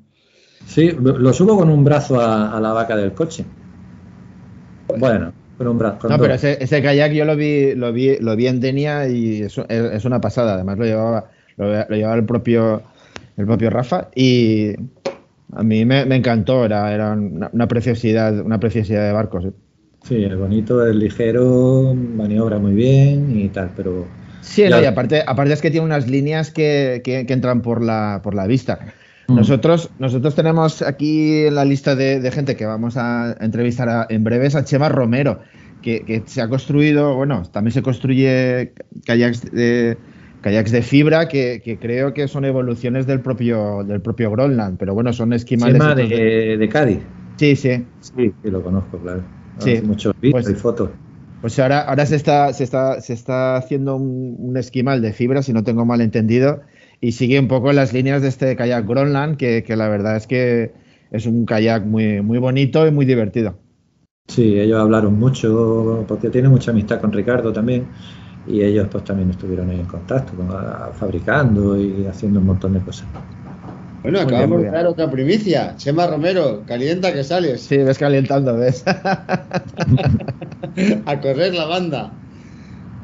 [0.65, 3.45] Sí, lo subo con un brazo a, a la vaca del coche.
[4.97, 5.99] Bueno, con un brazo.
[5.99, 9.07] Con no, pero ese, ese, kayak yo lo vi, lo vi, lo vi en Denia
[9.07, 10.55] y es, es una pasada.
[10.55, 12.81] Además lo llevaba, lo, lo, llevaba el propio,
[13.37, 14.73] el propio Rafa y
[15.53, 16.65] a mí me, me encantó.
[16.65, 19.45] Era, era una, una, preciosidad, una preciosidad de barcos.
[19.45, 19.51] ¿eh?
[20.03, 24.05] Sí, es bonito, es ligero, maniobra muy bien y tal, pero
[24.45, 27.83] Sí, no, y aparte, aparte es que tiene unas líneas que, que, que entran por
[27.83, 28.79] la, por la vista.
[29.27, 29.35] Mm.
[29.35, 34.07] Nosotros, nosotros tenemos aquí en la lista de, de gente que vamos a entrevistar a,
[34.09, 35.39] en breves a Chema Romero,
[35.81, 38.73] que, que, se ha construido, bueno, también se construye
[39.05, 39.97] kayaks de,
[40.41, 44.93] kayaks de fibra que, que, creo que son evoluciones del propio, del propio Groenland, pero
[44.93, 45.75] bueno, son esquimales.
[45.75, 46.99] Chema de, de, de, Cádiz.
[47.37, 47.83] Sí, sí.
[47.99, 49.23] Sí, sí, lo conozco, claro.
[49.59, 49.81] Sí.
[49.83, 50.89] Muchos vídeos pues, y fotos.
[51.41, 55.43] Pues ahora, ahora se, está, se, está, se está haciendo un, un, esquimal de fibra,
[55.43, 56.61] si no tengo mal entendido,
[57.01, 60.27] y sigue un poco las líneas de este kayak Groenland, que, que la verdad es
[60.27, 60.71] que
[61.11, 63.57] es un kayak muy, muy bonito y muy divertido.
[64.27, 67.85] Sí, ellos hablaron mucho, porque tiene mucha amistad con Ricardo también,
[68.47, 72.73] y ellos pues también estuvieron ahí en contacto, con, a, fabricando y haciendo un montón
[72.73, 73.05] de cosas.
[74.01, 75.75] Bueno, muy acabamos bien, de dar otra primicia.
[75.77, 77.61] Chema Romero, calienta que sales.
[77.61, 78.83] Sí, ves calentando, ves.
[81.05, 82.11] a correr la banda.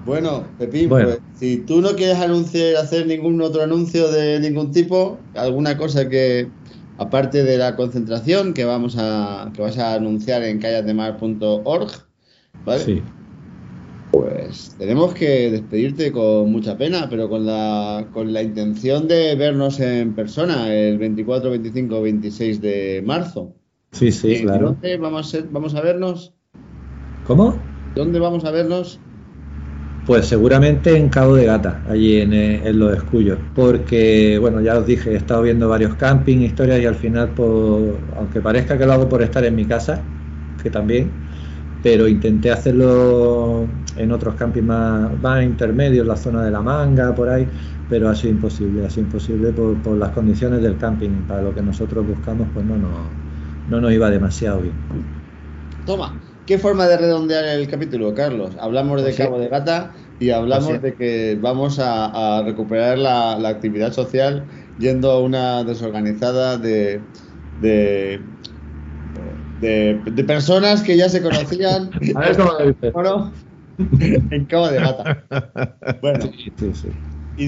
[0.05, 1.09] Bueno, Pepín, bueno.
[1.09, 6.09] Pues, si tú no quieres anunciar, hacer ningún otro anuncio de ningún tipo, alguna cosa
[6.09, 6.47] que,
[6.97, 11.91] aparte de la concentración que vamos a, que vas a anunciar en callademar.org,
[12.65, 12.83] ¿vale?
[12.83, 13.01] Sí.
[14.11, 19.79] Pues tenemos que despedirte con mucha pena, pero con la, con la intención de vernos
[19.79, 23.53] en persona el 24, 25, 26 de marzo.
[23.91, 24.71] Sí, sí, ¿Y claro.
[24.71, 26.33] ¿Dónde vamos a, vamos a vernos?
[27.25, 27.57] ¿Cómo?
[27.95, 28.99] ¿Dónde vamos a vernos?
[30.05, 34.85] Pues seguramente en Cabo de Gata, allí en, eh, los Escullos, porque, bueno, ya os
[34.85, 38.93] dije, he estado viendo varios camping, historias y al final, por, aunque parezca que lo
[38.93, 40.01] hago por estar en mi casa,
[40.61, 41.11] que también,
[41.83, 47.29] pero intenté hacerlo en otros campings más, más intermedios, la zona de la manga, por
[47.29, 47.47] ahí,
[47.89, 51.53] pero ha sido imposible, ha sido imposible por, por las condiciones del camping, para lo
[51.53, 52.89] que nosotros buscamos, pues no, no,
[53.69, 54.73] no nos iba demasiado bien.
[55.85, 56.13] Toma,
[56.51, 58.57] ¿qué forma de redondear el capítulo, Carlos?
[58.59, 59.15] Hablamos de Pues.
[59.15, 63.93] Cabo de Gata y hablamos Pues de que vamos a, a recuperar la, la, actividad
[63.93, 64.43] social
[64.77, 66.99] yendo a una desorganizada de,
[67.61, 68.19] de
[69.61, 72.91] de, de, personas que ya se conocían a ver cómo lo dices.
[72.93, 73.31] bueno,
[74.31, 75.23] en Cabo de Gata.
[76.01, 76.89] Bueno, sí, sí, sí.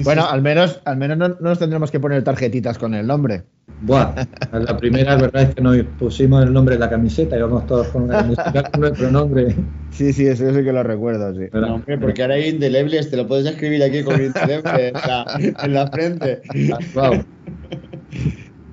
[0.02, 3.42] Bueno, al menos, al menos no, nos tendremos que poner tarjetitas con el nombre.
[3.82, 4.14] Buah,
[4.52, 7.88] la primera verdad es que nos pusimos el nombre en la camiseta y vamos todos
[7.88, 9.54] con una camiseta con nuestro nombre.
[9.90, 11.46] Sí, sí, eso sí que lo recuerdo, sí.
[11.52, 15.54] No, hombre, porque ahora hay indelebles, te lo puedes escribir aquí con indeleble en la,
[15.62, 16.42] en la frente.
[16.94, 17.24] Wow.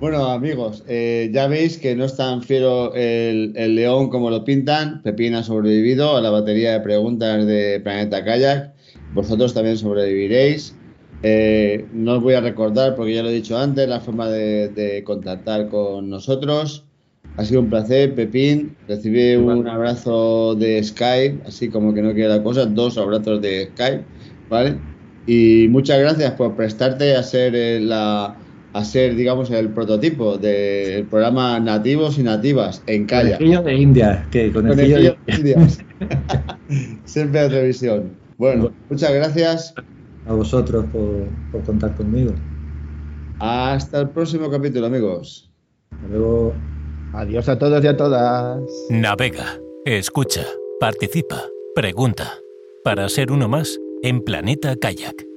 [0.00, 4.44] Bueno, amigos, eh, ya veis que no es tan fiero el, el león como lo
[4.44, 5.00] pintan.
[5.02, 8.72] Pepín ha sobrevivido a la batería de preguntas de Planeta Kayak.
[9.14, 10.74] Vosotros también sobreviviréis.
[11.22, 14.68] Eh, no os voy a recordar, porque ya lo he dicho antes, la forma de,
[14.68, 16.84] de contactar con nosotros.
[17.36, 18.76] Ha sido un placer, Pepín.
[18.88, 23.70] Recibí un abrazo de Skype, así como que no quiere la cosa, dos abrazos de
[23.72, 24.04] Skype,
[24.50, 24.76] ¿vale?
[25.26, 28.36] Y muchas gracias por prestarte a ser eh, la
[28.74, 33.36] a ser, digamos, el prototipo del programa Nativos y Nativas en Calla.
[33.36, 35.78] Conejillo de India, que conejillo de Conejillo de Indias.
[37.04, 38.12] Siempre de televisión.
[38.38, 39.74] Bueno, muchas gracias.
[40.26, 42.32] A vosotros por, por contar conmigo.
[43.38, 45.50] Hasta el próximo capítulo, amigos.
[45.90, 46.54] Hasta luego.
[47.14, 48.62] Adiós a todos y a todas.
[48.88, 50.46] Navega, escucha,
[50.80, 51.42] participa,
[51.74, 52.32] pregunta.
[52.84, 55.31] Para ser uno más en Planeta Kayak.